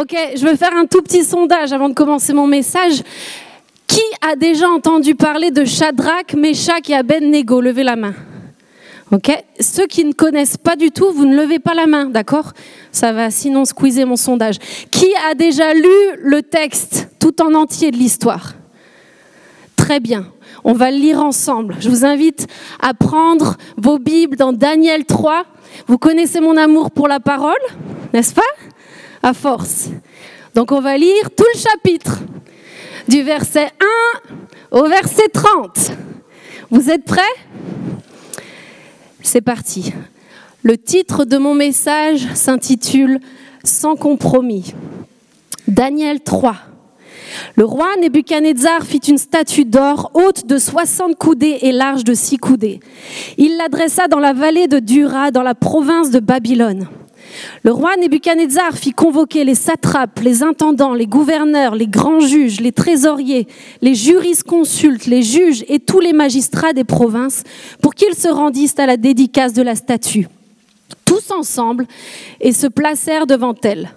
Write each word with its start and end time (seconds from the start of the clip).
Ok, 0.00 0.14
je 0.36 0.46
veux 0.46 0.54
faire 0.54 0.76
un 0.76 0.86
tout 0.86 1.02
petit 1.02 1.24
sondage 1.24 1.72
avant 1.72 1.88
de 1.88 1.94
commencer 1.94 2.32
mon 2.32 2.46
message. 2.46 3.02
Qui 3.88 4.00
a 4.20 4.36
déjà 4.36 4.68
entendu 4.68 5.16
parler 5.16 5.50
de 5.50 5.64
Shadrach, 5.64 6.34
Meshach 6.36 6.88
et 6.88 6.94
Abednego? 6.94 7.60
Levez 7.60 7.82
la 7.82 7.96
main. 7.96 8.14
Ok 9.10 9.32
Ceux 9.58 9.88
qui 9.88 10.04
ne 10.04 10.12
connaissent 10.12 10.56
pas 10.56 10.76
du 10.76 10.92
tout, 10.92 11.10
vous 11.10 11.26
ne 11.26 11.34
levez 11.34 11.58
pas 11.58 11.74
la 11.74 11.88
main, 11.88 12.04
d'accord? 12.04 12.52
Ça 12.92 13.12
va 13.12 13.32
sinon 13.32 13.64
squeezer 13.64 14.04
mon 14.04 14.14
sondage. 14.14 14.58
Qui 14.92 15.08
a 15.28 15.34
déjà 15.34 15.74
lu 15.74 15.90
le 16.22 16.42
texte 16.42 17.08
tout 17.18 17.42
en 17.42 17.54
entier 17.54 17.90
de 17.90 17.96
l'histoire? 17.96 18.52
Très 19.74 19.98
bien. 19.98 20.28
On 20.62 20.74
va 20.74 20.92
le 20.92 20.98
lire 20.98 21.20
ensemble. 21.20 21.74
Je 21.80 21.88
vous 21.88 22.04
invite 22.04 22.46
à 22.80 22.94
prendre 22.94 23.56
vos 23.76 23.98
Bibles 23.98 24.36
dans 24.36 24.52
Daniel 24.52 25.06
3. 25.06 25.44
Vous 25.88 25.98
connaissez 25.98 26.38
mon 26.38 26.56
amour 26.56 26.92
pour 26.92 27.08
la 27.08 27.18
parole, 27.18 27.58
n'est-ce 28.14 28.32
pas? 28.32 28.42
À 29.22 29.32
force. 29.34 29.88
Donc 30.54 30.72
on 30.72 30.80
va 30.80 30.96
lire 30.96 31.30
tout 31.36 31.44
le 31.54 31.60
chapitre, 31.60 32.18
du 33.08 33.22
verset 33.22 33.70
1 34.72 34.78
au 34.78 34.88
verset 34.88 35.28
30. 35.32 35.92
Vous 36.70 36.90
êtes 36.90 37.04
prêts? 37.04 37.22
C'est 39.22 39.40
parti. 39.40 39.92
Le 40.62 40.76
titre 40.76 41.24
de 41.24 41.38
mon 41.38 41.54
message 41.54 42.26
s'intitule 42.34 43.20
Sans 43.64 43.96
compromis. 43.96 44.74
Daniel 45.66 46.20
3. 46.20 46.56
Le 47.56 47.64
roi 47.64 47.88
Nebuchadnezzar 48.00 48.82
fit 48.82 48.98
une 48.98 49.18
statue 49.18 49.64
d'or 49.64 50.10
haute 50.14 50.46
de 50.46 50.58
60 50.58 51.16
coudées 51.16 51.58
et 51.62 51.72
large 51.72 52.04
de 52.04 52.14
6 52.14 52.38
coudées. 52.38 52.80
Il 53.36 53.56
l'adressa 53.56 54.08
dans 54.08 54.18
la 54.18 54.32
vallée 54.32 54.66
de 54.66 54.78
Dura, 54.78 55.30
dans 55.30 55.42
la 55.42 55.54
province 55.54 56.10
de 56.10 56.20
Babylone. 56.20 56.88
Le 57.62 57.72
roi 57.72 57.96
Nebuchadnezzar 57.96 58.76
fit 58.76 58.92
convoquer 58.92 59.44
les 59.44 59.54
satrapes, 59.54 60.20
les 60.20 60.42
intendants, 60.42 60.94
les 60.94 61.06
gouverneurs, 61.06 61.74
les 61.74 61.86
grands 61.86 62.20
juges, 62.20 62.60
les 62.60 62.72
trésoriers, 62.72 63.46
les 63.82 63.94
jurisconsultes, 63.94 65.06
les 65.06 65.22
juges 65.22 65.64
et 65.68 65.78
tous 65.78 66.00
les 66.00 66.12
magistrats 66.12 66.72
des 66.72 66.84
provinces 66.84 67.42
pour 67.82 67.94
qu'ils 67.94 68.14
se 68.14 68.28
rendissent 68.28 68.78
à 68.78 68.86
la 68.86 68.96
dédicace 68.96 69.52
de 69.52 69.62
la 69.62 69.74
statue, 69.74 70.28
tous 71.04 71.30
ensemble, 71.30 71.86
et 72.40 72.52
se 72.52 72.66
placèrent 72.66 73.26
devant 73.26 73.54
elle. 73.62 73.90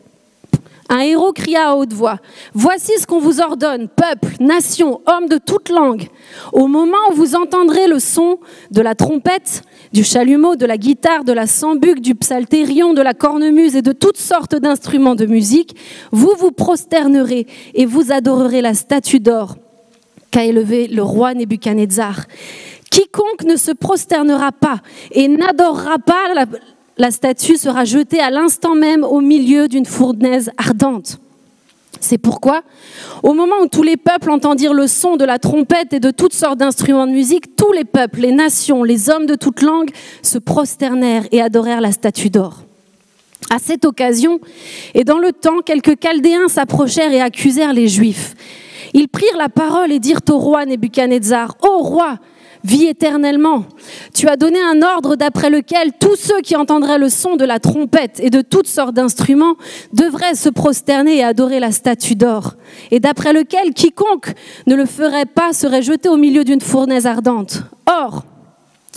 Un 0.89 0.99
héros 0.99 1.31
cria 1.31 1.69
à 1.69 1.75
haute 1.75 1.93
voix, 1.93 2.17
Voici 2.53 2.91
ce 2.99 3.07
qu'on 3.07 3.19
vous 3.19 3.39
ordonne, 3.39 3.88
peuple, 3.88 4.35
nation, 4.41 4.99
hommes 5.05 5.29
de 5.29 5.38
toute 5.38 5.69
langue. 5.69 6.09
Au 6.51 6.67
moment 6.67 6.97
où 7.11 7.16
vous 7.16 7.35
entendrez 7.35 7.88
le 7.88 7.99
son 7.99 8.39
de 8.71 8.81
la 8.81 8.93
trompette, 8.93 9.63
du 9.94 10.03
chalumeau, 10.03 10.56
de 10.56 10.66
la 10.66 10.78
guitare, 10.78 11.23
de 11.23 11.34
la 11.34 11.47
sambuc, 11.47 12.00
du 12.00 12.16
psaltérion, 12.16 12.94
de 12.94 13.02
la 13.02 13.14
cornemuse 13.14 13.75
et 13.75 13.81
de 13.81 13.92
toutes 13.92 14.17
sortes 14.17 14.56
d'instruments 14.56 15.16
de 15.16 15.25
musique, 15.25 15.75
vous 16.11 16.34
vous 16.39 16.52
prosternerez 16.52 17.45
et 17.73 17.86
vous 17.86 18.12
adorerez 18.12 18.62
la 18.62 18.73
statue 18.73 19.19
d'or 19.19 19.58
qu'a 20.31 20.45
élevée 20.45 20.88
le 20.88 21.03
roi 21.03 21.34
Nebuchadnezzar. 21.34 22.25
Quiconque 22.89 23.44
ne 23.44 23.56
se 23.56 23.72
prosternera 23.72 24.52
pas 24.52 24.81
et 25.12 25.28
n'adorera 25.28 26.00
pas 26.00 26.47
la, 26.97 27.12
statue 27.12 27.58
sera 27.58 27.86
jetée 27.86 28.19
à 28.19 28.30
l'instant 28.30 28.75
même 28.75 29.03
au 29.03 29.22
milieu 29.22 29.67
d'une 29.67 29.86
fournaise 29.86 30.52
ardente. 30.58 31.19
C'est 32.02 32.17
pourquoi, 32.17 32.63
au 33.21 33.33
moment 33.33 33.55
où 33.61 33.67
tous 33.67 33.83
les 33.83 33.95
peuples 33.95 34.31
entendirent 34.31 34.73
le 34.73 34.88
son 34.88 35.17
de 35.17 35.23
la 35.23 35.38
trompette 35.38 35.94
et 35.94 35.99
de 35.99 36.09
toutes 36.09 36.33
sortes 36.33 36.57
d'instruments 36.57 37.05
de 37.05 37.11
musique, 37.11 37.55
tous 37.55 37.71
les 37.71 37.85
peuples, 37.85 38.21
les 38.21 38.31
nations, 38.31 38.83
les 38.83 39.09
hommes 39.09 39.27
de 39.27 39.35
toute 39.35 39.61
langue 39.61 39.91
se 40.23 40.39
prosternèrent 40.39 41.25
et 41.31 41.41
adorèrent 41.41 41.79
la 41.79 41.91
statue 41.91 42.31
d'or. 42.31 42.63
À 43.52 43.59
cette 43.59 43.85
occasion, 43.85 44.39
et 44.95 45.03
dans 45.03 45.19
le 45.19 45.31
temps, 45.31 45.59
quelques 45.63 45.95
Chaldéens 46.02 46.47
s'approchèrent 46.47 47.13
et 47.13 47.22
accusèrent 47.22 47.73
les 47.73 47.88
Juifs. 47.88 48.33
Ils 48.94 49.07
prirent 49.07 49.38
la 49.38 49.49
parole 49.49 49.91
et 49.91 49.99
dirent 49.99 50.22
au 50.29 50.38
roi 50.38 50.66
Nebuchadnezzar, 50.66 51.56
Ô 51.62 51.83
roi, 51.83 52.18
Vie 52.63 52.85
éternellement. 52.85 53.66
Tu 54.13 54.27
as 54.27 54.38
donné 54.38 54.59
un 54.61 54.81
ordre 54.81 55.16
d'après 55.16 55.49
lequel 55.49 55.91
tous 55.99 56.16
ceux 56.16 56.41
qui 56.41 56.55
entendraient 56.55 56.99
le 56.99 57.09
son 57.09 57.35
de 57.35 57.45
la 57.45 57.59
trompette 57.59 58.19
et 58.19 58.29
de 58.29 58.41
toutes 58.41 58.67
sortes 58.67 58.94
d'instruments 58.94 59.55
devraient 59.94 60.35
se 60.35 60.49
prosterner 60.49 61.17
et 61.17 61.23
adorer 61.23 61.59
la 61.59 61.71
statue 61.71 62.16
d'or, 62.16 62.55
et 62.91 63.00
d'après 63.00 63.33
lequel 63.33 63.73
quiconque 63.73 64.33
ne 64.67 64.75
le 64.75 64.85
ferait 64.85 65.25
pas 65.25 65.53
serait 65.53 65.81
jeté 65.81 66.09
au 66.09 66.17
milieu 66.17 66.44
d'une 66.44 66.61
fournaise 66.61 67.07
ardente. 67.07 67.63
Or, 67.88 68.23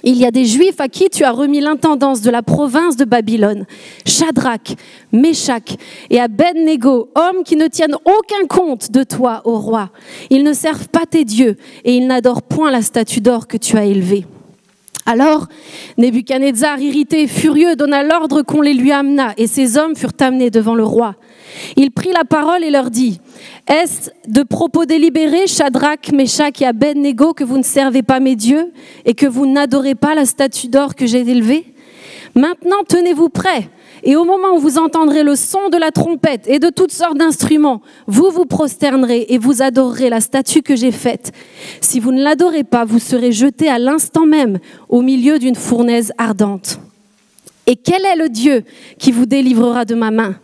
il 0.04 0.16
y 0.16 0.26
a 0.26 0.31
des 0.31 0.44
Juifs 0.44 0.81
à 0.81 0.88
qui 0.88 1.09
tu 1.10 1.25
as 1.25 1.32
remis 1.32 1.60
l'intendance 1.60 2.20
de 2.20 2.31
la 2.31 2.42
province 2.42 2.97
de 2.97 3.04
Babylone, 3.04 3.66
Shadrach, 4.06 4.76
Meshach 5.12 5.76
et 6.10 6.20
Abednego, 6.20 7.09
hommes 7.15 7.42
qui 7.44 7.56
ne 7.56 7.66
tiennent 7.66 7.97
aucun 8.04 8.47
compte 8.47 8.91
de 8.91 9.03
toi, 9.03 9.42
ô 9.44 9.59
roi. 9.59 9.91
Ils 10.31 10.44
ne 10.44 10.53
servent 10.53 10.88
pas 10.88 11.06
tes 11.06 11.25
dieux 11.25 11.56
et 11.84 11.97
ils 11.97 12.06
n'adorent 12.06 12.42
point 12.42 12.70
la 12.70 12.82
statue 12.82 13.20
d'or 13.20 13.48
que 13.48 13.56
tu 13.56 13.76
as 13.76 13.84
élevée. 13.84 14.26
Alors, 15.06 15.48
Nebuchadnezzar, 15.98 16.78
irrité 16.78 17.22
et 17.22 17.26
furieux, 17.26 17.76
donna 17.76 18.03
l'ordre 18.03 18.42
qu'on 18.42 18.62
les 18.62 18.72
lui 18.72 18.91
amena, 18.91 19.34
et 19.36 19.47
ces 19.47 19.76
hommes 19.76 19.94
furent 19.94 20.12
amenés 20.21 20.48
devant 20.48 20.75
le 20.75 20.84
roi. 20.84 21.16
Il 21.76 21.91
prit 21.91 22.12
la 22.12 22.25
parole 22.25 22.65
et 22.65 22.70
leur 22.70 22.91
dit, 22.91 23.20
Est-ce 23.69 24.10
de 24.28 24.42
propos 24.42 24.84
délibérés, 24.84 25.47
Shadrach, 25.47 26.12
Meshach 26.12 26.60
et 26.60 26.66
Abednego, 26.66 27.34
que 27.34 27.44
vous 27.44 27.59
ne 27.59 27.62
servez 27.62 28.03
pas 28.03 28.20
mes 28.20 28.37
dieux 28.37 28.72
et 29.04 29.15
que 29.15 29.26
vous 29.26 29.47
n'adorez 29.47 29.94
pas 29.94 30.15
la 30.15 30.25
statue 30.25 30.69
d'or 30.69 30.94
que 30.94 31.06
j'ai 31.06 31.20
élevée? 31.20 31.66
Maintenant, 32.34 32.82
tenez-vous 32.88 33.28
prêts, 33.28 33.69
et 34.04 34.16
au 34.16 34.25
moment 34.25 34.54
où 34.54 34.59
vous 34.59 34.76
entendrez 34.76 35.22
le 35.22 35.34
son 35.34 35.70
de 35.70 35.78
la 35.78 35.91
trompette 35.91 36.47
et 36.47 36.59
de 36.59 36.69
toutes 36.69 36.92
sortes 36.92 37.16
d'instruments, 37.16 37.81
vous 38.06 38.31
vous 38.31 38.44
prosternerez 38.44 39.26
et 39.31 39.38
vous 39.38 39.62
adorerez 39.62 40.10
la 40.10 40.21
statue 40.21 40.62
que 40.62 40.76
j'ai 40.76 40.92
faite. 40.92 41.32
Si 41.81 42.00
vous 42.00 42.12
ne 42.12 42.22
l'adorez 42.22 42.65
pas, 42.65 42.84
vous 42.84 42.98
serez 42.98 43.32
jetés 43.32 43.69
à 43.69 43.78
l'instant 43.78 44.26
même 44.26 44.59
au 44.91 45.00
milieu 45.00 45.38
d'une 45.38 45.54
fournaise 45.54 46.12
ardente. 46.19 46.78
Et 47.66 47.76
quel 47.76 48.04
est 48.04 48.16
le 48.16 48.28
Dieu 48.28 48.65
qui 48.98 49.10
vous 49.10 49.25
délivrera 49.25 49.86
de 49.86 49.94
ma 49.94 50.10
main? 50.10 50.36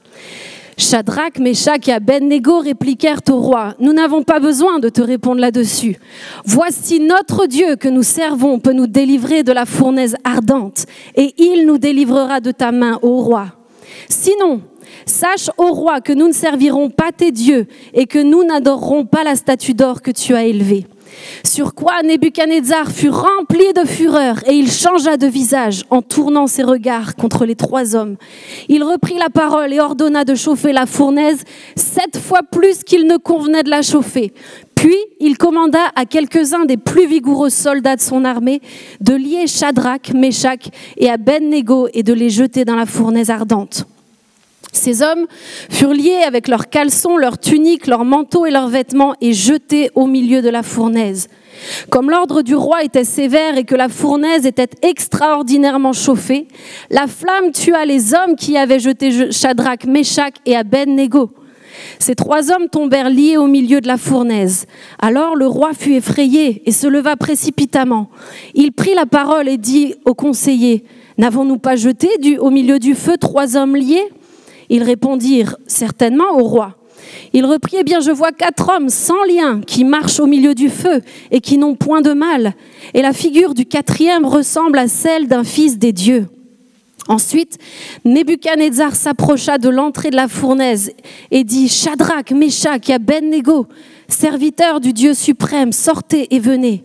Shadrach, 0.80 1.38
Meshach 1.38 1.88
et 1.88 1.92
Abednego 1.92 2.60
répliquèrent 2.60 3.20
au 3.28 3.36
roi, 3.36 3.74
Nous 3.78 3.92
n'avons 3.92 4.22
pas 4.22 4.40
besoin 4.40 4.78
de 4.78 4.88
te 4.88 5.02
répondre 5.02 5.40
là-dessus. 5.40 5.96
Voici 6.44 7.00
notre 7.00 7.46
Dieu 7.46 7.76
que 7.76 7.88
nous 7.88 8.02
servons 8.02 8.58
peut 8.58 8.72
nous 8.72 8.86
délivrer 8.86 9.42
de 9.42 9.52
la 9.52 9.66
fournaise 9.66 10.16
ardente, 10.24 10.86
et 11.14 11.34
il 11.38 11.66
nous 11.66 11.78
délivrera 11.78 12.40
de 12.40 12.50
ta 12.50 12.72
main, 12.72 12.98
ô 13.02 13.20
roi. 13.20 13.48
Sinon, 14.08 14.62
sache, 15.04 15.50
ô 15.58 15.66
roi, 15.66 16.00
que 16.00 16.14
nous 16.14 16.28
ne 16.28 16.32
servirons 16.32 16.88
pas 16.88 17.12
tes 17.12 17.30
dieux, 17.30 17.66
et 17.92 18.06
que 18.06 18.18
nous 18.18 18.42
n'adorerons 18.42 19.04
pas 19.04 19.22
la 19.22 19.36
statue 19.36 19.74
d'or 19.74 20.00
que 20.00 20.10
tu 20.10 20.34
as 20.34 20.44
élevée. 20.44 20.86
Sur 21.44 21.74
quoi 21.74 22.02
Nebuchadnezzar 22.02 22.90
fut 22.90 23.10
rempli 23.10 23.72
de 23.74 23.86
fureur 23.86 24.36
et 24.46 24.54
il 24.54 24.70
changea 24.70 25.16
de 25.16 25.26
visage 25.26 25.84
en 25.90 26.02
tournant 26.02 26.46
ses 26.46 26.62
regards 26.62 27.16
contre 27.16 27.44
les 27.44 27.56
trois 27.56 27.96
hommes. 27.96 28.16
Il 28.68 28.84
reprit 28.84 29.18
la 29.18 29.30
parole 29.30 29.72
et 29.72 29.80
ordonna 29.80 30.24
de 30.24 30.34
chauffer 30.34 30.72
la 30.72 30.86
fournaise 30.86 31.42
sept 31.76 32.18
fois 32.18 32.42
plus 32.42 32.82
qu'il 32.84 33.06
ne 33.06 33.16
convenait 33.16 33.62
de 33.62 33.70
la 33.70 33.82
chauffer. 33.82 34.32
Puis 34.74 34.96
il 35.18 35.36
commanda 35.36 35.90
à 35.94 36.06
quelques-uns 36.06 36.64
des 36.64 36.78
plus 36.78 37.06
vigoureux 37.06 37.50
soldats 37.50 37.96
de 37.96 38.00
son 38.00 38.24
armée 38.24 38.62
de 39.00 39.14
lier 39.14 39.46
Shadrach, 39.46 40.14
Meshach 40.14 40.70
et 40.96 41.10
Abednego 41.10 41.88
et 41.92 42.02
de 42.02 42.14
les 42.14 42.30
jeter 42.30 42.64
dans 42.64 42.76
la 42.76 42.86
fournaise 42.86 43.28
ardente. 43.28 43.86
Ces 44.72 45.02
hommes 45.02 45.26
furent 45.68 45.94
liés 45.94 46.22
avec 46.26 46.48
leurs 46.48 46.68
caleçons, 46.68 47.16
leurs 47.16 47.38
tuniques, 47.38 47.86
leurs 47.86 48.04
manteaux 48.04 48.46
et 48.46 48.50
leurs 48.50 48.68
vêtements 48.68 49.14
et 49.20 49.32
jetés 49.32 49.90
au 49.94 50.06
milieu 50.06 50.42
de 50.42 50.48
la 50.48 50.62
fournaise. 50.62 51.28
Comme 51.90 52.10
l'ordre 52.10 52.42
du 52.42 52.54
roi 52.54 52.84
était 52.84 53.04
sévère 53.04 53.58
et 53.58 53.64
que 53.64 53.74
la 53.74 53.88
fournaise 53.88 54.46
était 54.46 54.70
extraordinairement 54.82 55.92
chauffée, 55.92 56.48
la 56.90 57.06
flamme 57.06 57.50
tua 57.52 57.84
les 57.84 58.14
hommes 58.14 58.36
qui 58.36 58.56
avaient 58.56 58.78
jeté 58.78 59.30
Shadrach, 59.32 59.84
Meshach 59.84 60.34
et 60.46 60.56
Abednego. 60.56 61.30
Ces 61.98 62.14
trois 62.14 62.50
hommes 62.50 62.68
tombèrent 62.68 63.10
liés 63.10 63.36
au 63.36 63.46
milieu 63.46 63.80
de 63.80 63.88
la 63.88 63.96
fournaise. 63.96 64.66
Alors 65.00 65.36
le 65.36 65.46
roi 65.46 65.72
fut 65.72 65.94
effrayé 65.94 66.62
et 66.66 66.72
se 66.72 66.86
leva 66.86 67.16
précipitamment. 67.16 68.10
Il 68.54 68.72
prit 68.72 68.94
la 68.94 69.06
parole 69.06 69.48
et 69.48 69.58
dit 69.58 69.94
aux 70.04 70.14
conseillers, 70.14 70.84
N'avons-nous 71.18 71.58
pas 71.58 71.76
jeté 71.76 72.08
au 72.38 72.50
milieu 72.50 72.78
du 72.78 72.94
feu 72.94 73.16
trois 73.18 73.56
hommes 73.56 73.76
liés? 73.76 74.08
Ils 74.70 74.82
répondirent 74.82 75.56
certainement 75.66 76.38
au 76.38 76.44
roi. 76.44 76.76
Il 77.32 77.44
reprit, 77.44 77.76
eh 77.80 77.84
bien, 77.84 78.00
je 78.00 78.10
vois 78.10 78.32
quatre 78.32 78.70
hommes 78.74 78.88
sans 78.88 79.22
lien 79.24 79.60
qui 79.66 79.84
marchent 79.84 80.20
au 80.20 80.26
milieu 80.26 80.54
du 80.54 80.68
feu 80.68 81.02
et 81.30 81.40
qui 81.40 81.58
n'ont 81.58 81.74
point 81.74 82.00
de 82.00 82.12
mal. 82.12 82.54
Et 82.94 83.02
la 83.02 83.12
figure 83.12 83.54
du 83.54 83.66
quatrième 83.66 84.24
ressemble 84.24 84.78
à 84.78 84.88
celle 84.88 85.28
d'un 85.28 85.44
fils 85.44 85.78
des 85.78 85.92
dieux. 85.92 86.26
Ensuite, 87.08 87.58
Nebuchadnezzar 88.04 88.94
s'approcha 88.94 89.58
de 89.58 89.68
l'entrée 89.68 90.10
de 90.10 90.16
la 90.16 90.28
fournaise 90.28 90.92
et 91.30 91.44
dit, 91.44 91.68
Shadrach, 91.68 92.30
Meshach 92.30 92.88
et 92.88 92.94
Abednego, 92.94 93.66
serviteurs 94.08 94.80
du 94.80 94.92
Dieu 94.92 95.14
suprême, 95.14 95.72
sortez 95.72 96.34
et 96.34 96.38
venez. 96.38 96.84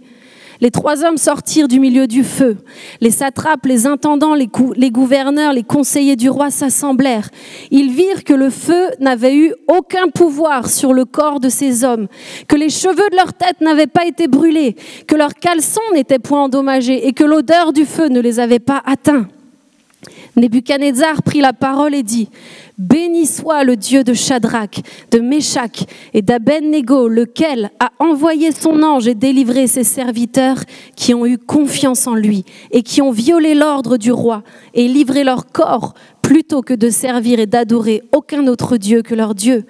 Les 0.61 0.71
trois 0.71 1.03
hommes 1.03 1.17
sortirent 1.17 1.67
du 1.67 1.79
milieu 1.79 2.07
du 2.07 2.23
feu. 2.23 2.57
Les 3.01 3.11
satrapes, 3.11 3.65
les 3.65 3.87
intendants, 3.87 4.35
les, 4.35 4.47
gouverneurs, 4.91 5.53
les 5.53 5.63
conseillers 5.63 6.15
du 6.15 6.29
roi 6.29 6.49
s'assemblèrent. 6.49 7.29
Ils 7.71 7.91
virent 7.91 8.23
que 8.23 8.33
le 8.33 8.49
feu 8.49 8.89
n'avait 8.99 9.35
eu 9.35 9.53
aucun 9.67 10.07
pouvoir 10.07 10.69
sur 10.69 10.93
le 10.93 11.05
corps 11.05 11.39
de 11.39 11.49
ces 11.49 11.83
hommes, 11.83 12.07
que 12.47 12.55
les 12.55 12.69
cheveux 12.69 13.09
de 13.11 13.15
leur 13.15 13.33
tête 13.33 13.61
n'avaient 13.61 13.87
pas 13.87 14.05
été 14.05 14.27
brûlés, 14.27 14.75
que 15.07 15.15
leurs 15.15 15.33
caleçons 15.33 15.81
n'étaient 15.93 16.19
point 16.19 16.43
endommagés 16.43 17.07
et 17.07 17.13
que 17.13 17.23
l'odeur 17.23 17.73
du 17.73 17.85
feu 17.85 18.07
ne 18.07 18.19
les 18.19 18.39
avait 18.39 18.59
pas 18.59 18.81
atteints. 18.85 19.27
Nebuchadnezzar 20.35 21.23
prit 21.23 21.39
la 21.39 21.53
parole 21.53 21.95
et 21.95 22.03
dit, 22.03 22.29
Béni 22.77 23.25
soit 23.25 23.63
le 23.63 23.77
Dieu 23.77 24.03
de 24.03 24.13
Shadrach, 24.13 24.81
de 25.11 25.19
Meshach 25.19 25.85
et 26.13 26.21
d'Abednego, 26.21 27.07
lequel 27.07 27.71
a 27.79 27.91
envoyé 27.99 28.51
son 28.51 28.83
ange 28.83 29.07
et 29.07 29.15
délivré 29.15 29.67
ses 29.67 29.85
serviteurs 29.85 30.59
qui 30.95 31.13
ont 31.13 31.25
eu 31.25 31.37
confiance 31.37 32.05
en 32.05 32.15
lui 32.15 32.43
et 32.71 32.83
qui 32.83 33.01
ont 33.01 33.11
violé 33.11 33.55
l'ordre 33.55 33.97
du 33.97 34.11
roi 34.11 34.43
et 34.73 34.87
livré 34.87 35.23
leur 35.23 35.47
corps 35.47 35.93
plutôt 36.21 36.61
que 36.61 36.73
de 36.73 36.89
servir 36.89 37.39
et 37.39 37.45
d'adorer 37.45 38.01
aucun 38.11 38.47
autre 38.47 38.77
Dieu 38.77 39.03
que 39.03 39.15
leur 39.15 39.35
Dieu. 39.35 39.65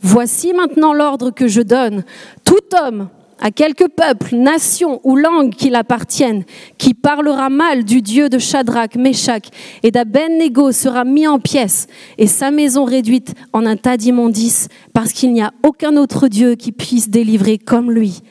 Voici 0.00 0.52
maintenant 0.52 0.94
l'ordre 0.94 1.30
que 1.30 1.48
je 1.48 1.60
donne. 1.60 2.04
Tout 2.44 2.76
homme 2.80 3.08
à 3.40 3.50
quelque 3.50 3.84
peuple, 3.84 4.34
nation 4.34 5.00
ou 5.04 5.16
langue 5.16 5.54
qu'il 5.54 5.74
appartienne, 5.74 6.44
qui 6.76 6.94
parlera 6.94 7.50
mal 7.50 7.84
du 7.84 8.02
Dieu 8.02 8.28
de 8.28 8.38
Shadrach, 8.38 8.96
Meshach 8.96 9.44
et 9.82 9.90
d'Abednego 9.90 10.72
sera 10.72 11.04
mis 11.04 11.26
en 11.26 11.38
pièces 11.38 11.86
et 12.18 12.26
sa 12.26 12.50
maison 12.50 12.84
réduite 12.84 13.34
en 13.52 13.66
un 13.66 13.76
tas 13.76 13.96
d'immondices, 13.96 14.68
parce 14.92 15.12
qu'il 15.12 15.32
n'y 15.32 15.42
a 15.42 15.52
aucun 15.62 15.96
autre 15.96 16.28
Dieu 16.28 16.54
qui 16.54 16.72
puisse 16.72 17.08
délivrer 17.08 17.58
comme 17.58 17.90
lui. 17.90 18.22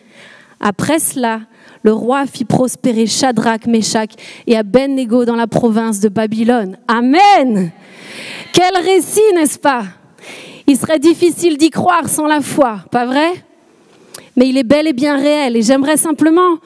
Après 0.60 1.00
cela, 1.00 1.42
le 1.84 1.94
roi 1.94 2.26
fit 2.26 2.46
prospérer 2.46 3.06
Shadrach, 3.06 3.66
Meshach 3.68 4.10
et 4.48 4.58
Abednego 4.58 5.24
dans 5.24 5.36
la 5.36 5.48
province 5.48 6.00
de 6.00 6.10
Babylone. 6.10 6.78
Amen. 6.88 7.72
Quel 8.52 8.76
récit, 8.84 9.22
n'est-ce 9.36 9.60
pas? 9.60 9.84
Il 10.66 10.78
serait 10.78 11.00
difficile 11.00 11.58
d'y 11.58 11.70
croire 11.70 12.10
sans 12.10 12.28
la 12.28 12.42
foi, 12.42 12.80
pas 12.92 13.06
vrai? 13.06 13.32
Mais 14.38 14.48
il 14.48 14.58
est 14.58 14.64
bel 14.64 14.88
et 14.88 14.94
bien 14.94 15.18
réel. 15.18 15.58
Et 15.58 15.62
j'aimerais 15.62 15.98
simplement 15.98 16.60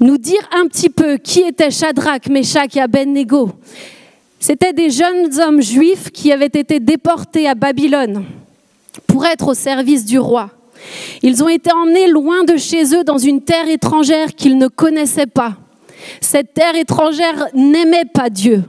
nous 0.00 0.18
dire 0.18 0.46
un 0.52 0.66
petit 0.66 0.90
peu 0.90 1.16
qui 1.16 1.40
étaient 1.40 1.70
Shadrach, 1.70 2.28
Meshach 2.28 2.76
et 2.76 2.80
Abednego. 2.80 3.50
C'étaient 4.38 4.74
des 4.74 4.90
jeunes 4.90 5.40
hommes 5.40 5.62
juifs 5.62 6.10
qui 6.10 6.30
avaient 6.32 6.46
été 6.46 6.80
déportés 6.80 7.48
à 7.48 7.54
Babylone 7.54 8.24
pour 9.06 9.24
être 9.24 9.48
au 9.48 9.54
service 9.54 10.04
du 10.04 10.18
roi. 10.18 10.50
Ils 11.22 11.42
ont 11.42 11.48
été 11.48 11.72
emmenés 11.72 12.08
loin 12.08 12.44
de 12.44 12.56
chez 12.56 12.94
eux 12.94 13.04
dans 13.04 13.18
une 13.18 13.40
terre 13.40 13.68
étrangère 13.68 14.34
qu'ils 14.34 14.58
ne 14.58 14.68
connaissaient 14.68 15.26
pas. 15.26 15.56
Cette 16.20 16.54
terre 16.54 16.76
étrangère 16.76 17.48
n'aimait 17.54 18.04
pas 18.04 18.30
Dieu 18.30 18.62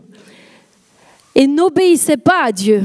et 1.35 1.47
n'obéissait 1.47 2.17
pas 2.17 2.45
à 2.45 2.51
Dieu. 2.51 2.83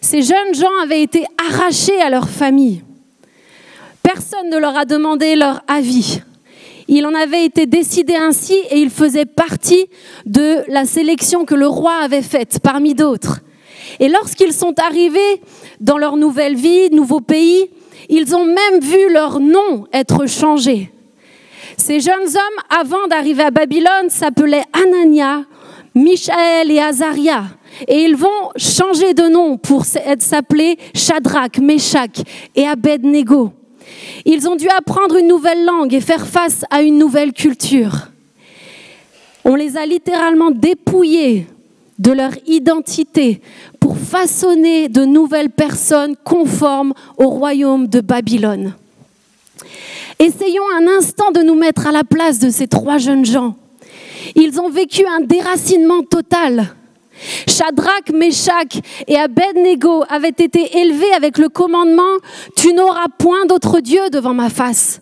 Ces 0.00 0.22
jeunes 0.22 0.54
gens 0.54 0.82
avaient 0.82 1.02
été 1.02 1.24
arrachés 1.50 2.00
à 2.00 2.10
leur 2.10 2.28
famille. 2.28 2.82
Personne 4.06 4.50
ne 4.50 4.58
leur 4.58 4.76
a 4.76 4.84
demandé 4.84 5.34
leur 5.34 5.62
avis. 5.66 6.20
Il 6.86 7.06
en 7.06 7.14
avait 7.16 7.44
été 7.44 7.66
décidé 7.66 8.14
ainsi 8.14 8.54
et 8.70 8.78
ils 8.78 8.90
faisaient 8.90 9.26
partie 9.26 9.86
de 10.26 10.62
la 10.68 10.84
sélection 10.84 11.44
que 11.44 11.56
le 11.56 11.66
roi 11.66 11.94
avait 12.04 12.22
faite 12.22 12.60
parmi 12.62 12.94
d'autres. 12.94 13.40
Et 13.98 14.08
lorsqu'ils 14.08 14.52
sont 14.52 14.74
arrivés 14.78 15.42
dans 15.80 15.98
leur 15.98 16.16
nouvelle 16.16 16.54
vie, 16.54 16.88
nouveau 16.92 17.18
pays, 17.18 17.68
ils 18.08 18.36
ont 18.36 18.44
même 18.44 18.80
vu 18.80 19.12
leur 19.12 19.40
nom 19.40 19.88
être 19.92 20.26
changé. 20.28 20.92
Ces 21.76 21.98
jeunes 21.98 22.28
hommes, 22.28 22.80
avant 22.80 23.08
d'arriver 23.08 23.42
à 23.42 23.50
Babylone, 23.50 24.08
s'appelaient 24.08 24.66
Anania, 24.72 25.42
Michaël 25.96 26.70
et 26.70 26.78
Azaria. 26.78 27.42
Et 27.88 28.04
ils 28.04 28.14
vont 28.14 28.52
changer 28.54 29.14
de 29.14 29.28
nom 29.28 29.58
pour 29.58 29.84
s'appeler 29.84 30.78
Shadrach, 30.94 31.58
Meshach 31.58 32.22
et 32.54 32.68
Abednego. 32.68 33.50
Ils 34.24 34.48
ont 34.48 34.56
dû 34.56 34.68
apprendre 34.68 35.16
une 35.16 35.28
nouvelle 35.28 35.64
langue 35.64 35.94
et 35.94 36.00
faire 36.00 36.26
face 36.26 36.64
à 36.70 36.82
une 36.82 36.98
nouvelle 36.98 37.32
culture. 37.32 38.08
On 39.44 39.54
les 39.54 39.76
a 39.76 39.86
littéralement 39.86 40.50
dépouillés 40.50 41.46
de 41.98 42.12
leur 42.12 42.32
identité 42.46 43.40
pour 43.80 43.96
façonner 43.96 44.88
de 44.88 45.04
nouvelles 45.04 45.50
personnes 45.50 46.16
conformes 46.24 46.92
au 47.16 47.28
royaume 47.28 47.86
de 47.86 48.00
Babylone. 48.00 48.74
Essayons 50.18 50.64
un 50.76 50.86
instant 50.86 51.30
de 51.30 51.40
nous 51.40 51.54
mettre 51.54 51.86
à 51.86 51.92
la 51.92 52.04
place 52.04 52.38
de 52.38 52.50
ces 52.50 52.66
trois 52.66 52.98
jeunes 52.98 53.24
gens. 53.24 53.54
Ils 54.34 54.60
ont 54.60 54.70
vécu 54.70 55.04
un 55.06 55.20
déracinement 55.20 56.02
total. 56.02 56.74
Shadrach, 57.48 58.10
Meshach 58.12 58.80
et 59.06 59.16
Abednego 59.16 60.04
avaient 60.08 60.28
été 60.28 60.78
élevés 60.78 61.12
avec 61.14 61.38
le 61.38 61.48
commandement 61.48 62.02
Tu 62.56 62.72
n'auras 62.72 63.08
point 63.18 63.46
d'autre 63.46 63.80
Dieu 63.80 64.10
devant 64.10 64.34
ma 64.34 64.50
face. 64.50 65.00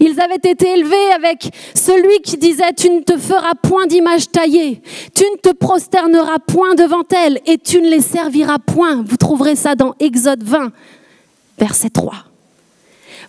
Ils 0.00 0.20
avaient 0.20 0.36
été 0.36 0.70
élevés 0.70 1.12
avec 1.14 1.50
celui 1.74 2.20
qui 2.22 2.36
disait 2.36 2.72
Tu 2.76 2.90
ne 2.90 3.00
te 3.00 3.16
feras 3.16 3.54
point 3.54 3.86
d'image 3.86 4.30
taillée, 4.30 4.82
tu 5.14 5.24
ne 5.24 5.36
te 5.36 5.54
prosterneras 5.54 6.38
point 6.46 6.74
devant 6.74 7.04
elle 7.14 7.40
et 7.46 7.58
tu 7.58 7.80
ne 7.80 7.88
les 7.88 8.00
serviras 8.00 8.58
point. 8.58 9.04
Vous 9.06 9.16
trouverez 9.16 9.56
ça 9.56 9.74
dans 9.74 9.94
Exode 10.00 10.42
20, 10.42 10.72
verset 11.58 11.90
3. 11.90 12.14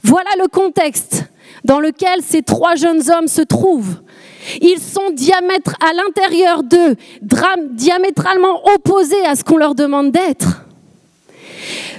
Voilà 0.03 0.29
le 0.39 0.47
contexte 0.47 1.25
dans 1.63 1.79
lequel 1.79 2.21
ces 2.21 2.41
trois 2.41 2.75
jeunes 2.75 3.09
hommes 3.11 3.27
se 3.27 3.41
trouvent. 3.41 3.97
Ils 4.61 4.79
sont 4.79 5.11
diamètres 5.11 5.75
à 5.79 5.93
l'intérieur 5.93 6.63
d'eux, 6.63 6.95
diamétralement 7.71 8.61
opposés 8.75 9.25
à 9.25 9.35
ce 9.35 9.43
qu'on 9.43 9.57
leur 9.57 9.75
demande 9.75 10.11
d'être. 10.11 10.65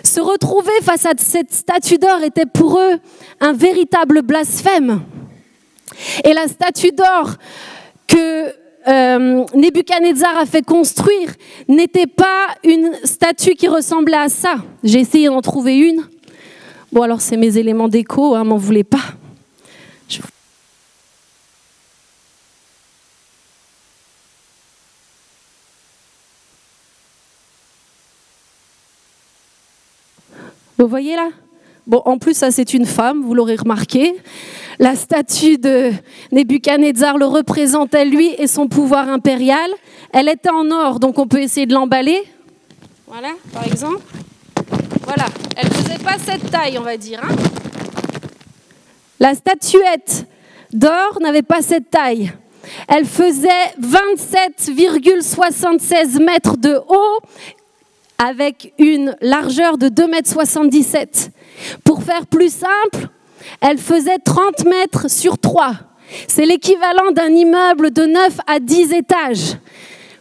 Se 0.03 0.21
retrouver 0.21 0.73
face 0.83 1.05
à 1.07 1.13
cette 1.17 1.53
statue 1.53 1.99
d'or 1.99 2.23
était 2.23 2.47
pour 2.47 2.79
eux 2.79 2.99
un 3.41 3.53
véritable 3.53 4.23
blasphème. 4.23 5.03
Et 6.25 6.33
la 6.33 6.49
statue 6.49 6.93
d'or 6.93 7.35
que 8.07 8.53
euh, 8.89 9.45
Nebuchadnezzar 9.55 10.39
a 10.39 10.47
fait 10.47 10.63
construire 10.63 11.31
n'était 11.69 12.07
pas 12.07 12.47
une 12.65 12.93
statue 13.05 13.55
qui 13.55 13.69
ressemblait 13.69 14.17
à 14.17 14.29
ça. 14.29 14.57
J'ai 14.83 15.01
essayé 15.01 15.27
d'en 15.27 15.43
trouver 15.43 15.77
une. 15.77 16.07
Bon, 16.91 17.03
alors 17.03 17.21
c'est 17.21 17.37
mes 17.37 17.59
éléments 17.59 17.89
d'écho, 17.89 18.35
hein, 18.35 18.45
m'en 18.45 18.57
voulez 18.57 18.85
pas. 18.85 19.03
Vous 30.79 30.87
voyez 30.87 31.17
là? 31.17 31.31
Bon, 31.89 32.01
en 32.05 32.19
plus, 32.19 32.35
ça 32.35 32.53
c'est 32.53 32.73
une 32.73 32.87
femme, 32.87 33.25
vous 33.25 33.35
l'aurez 33.35 33.57
remarqué. 33.57 34.15
La 34.79 34.95
statue 34.95 35.59
de 35.59 35.91
Nebuchadnezzar 36.31 37.19
le 37.19 37.27
représentait 37.27 38.05
lui 38.05 38.33
et 38.39 38.47
son 38.47 38.69
pouvoir 38.69 39.09
impérial. 39.09 39.69
Elle 40.13 40.29
était 40.29 40.51
en 40.51 40.71
or, 40.71 41.01
donc 41.01 41.19
on 41.19 41.27
peut 41.27 41.43
essayer 41.43 41.67
de 41.67 41.75
l'emballer. 41.75 42.23
Voilà, 43.09 43.31
par 43.53 43.67
exemple. 43.67 44.05
Voilà, 45.03 45.25
elle 45.57 45.67
ne 45.67 45.73
faisait 45.73 45.99
pas 45.99 46.17
cette 46.19 46.49
taille, 46.49 46.79
on 46.79 46.83
va 46.83 46.97
dire. 46.97 47.23
Hein. 47.25 47.35
La 49.19 49.35
statuette 49.35 50.29
d'or 50.73 51.19
n'avait 51.21 51.43
pas 51.43 51.61
cette 51.61 51.91
taille. 51.91 52.31
Elle 52.87 53.07
faisait 53.07 53.49
27,76 53.81 56.23
mètres 56.23 56.57
de 56.57 56.81
haut 56.89 57.19
avec 58.19 58.75
une 58.79 59.17
largeur 59.21 59.79
de 59.79 59.89
2,77 59.89 60.97
m. 60.97 61.07
Pour 61.85 62.03
faire 62.03 62.27
plus 62.27 62.53
simple, 62.53 63.09
elle 63.61 63.79
faisait 63.79 64.19
30 64.19 64.65
mètres 64.65 65.09
sur 65.11 65.39
3. 65.39 65.75
C'est 66.27 66.47
l'équivalent 66.47 67.13
d'un 67.13 67.29
immeuble 67.29 67.93
de 67.93 68.05
9 68.05 68.39
à 68.47 68.61
10 68.61 68.93
étages. 68.93 69.57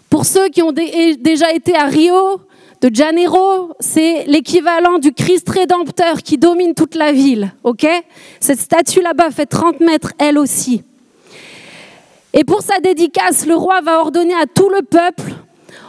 Pour 0.10 0.26
ceux 0.26 0.50
qui 0.50 0.62
ont 0.62 0.72
déjà 0.72 1.52
été 1.54 1.76
à 1.76 1.86
Rio 1.86 2.42
de 2.82 2.94
Janeiro, 2.94 3.72
c'est 3.80 4.26
l'équivalent 4.28 5.00
du 5.00 5.12
Christ 5.12 5.50
rédempteur 5.50 6.22
qui 6.22 6.38
domine 6.38 6.76
toute 6.76 6.96
la 6.96 7.12
ville. 7.12 7.52
Cette 8.40 8.60
statue 8.60 9.02
là-bas 9.02 9.32
fait 9.32 9.48
30 9.48 9.80
mètres 9.80 10.14
elle 10.20 10.38
aussi. 10.38 10.84
Et 12.34 12.44
pour 12.44 12.62
sa 12.62 12.80
dédicace, 12.80 13.48
le 13.48 13.56
roi 13.56 13.82
va 13.82 14.00
ordonner 14.00 14.36
à 14.36 14.46
tout 14.46 14.70
le 14.70 14.84
peuple 14.84 15.34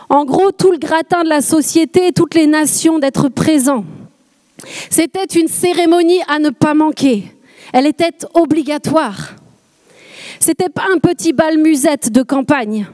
en 0.09 0.25
gros 0.25 0.53
tout 0.53 0.71
le 0.71 0.79
gratin 0.79 1.23
de 1.23 1.29
la 1.29 1.41
société, 1.41 2.13
toutes 2.13 2.35
les 2.35 2.47
nations 2.47 2.99
d'être 2.99 3.29
présents. 3.29 3.85
C'était 4.91 5.39
une 5.39 5.49
cérémonie 5.49 6.21
à 6.29 6.39
ne 6.39 6.51
pas 6.51 6.75
manquer. 6.75 7.25
Elle 7.73 7.87
était 7.87 8.15
obligatoire. 8.35 9.35
C'était 10.41 10.69
pas 10.69 10.85
un 10.93 10.99
petit 10.99 11.33
bal 11.33 11.59
musette 11.59 12.11
de 12.11 12.23
campagne 12.23 12.87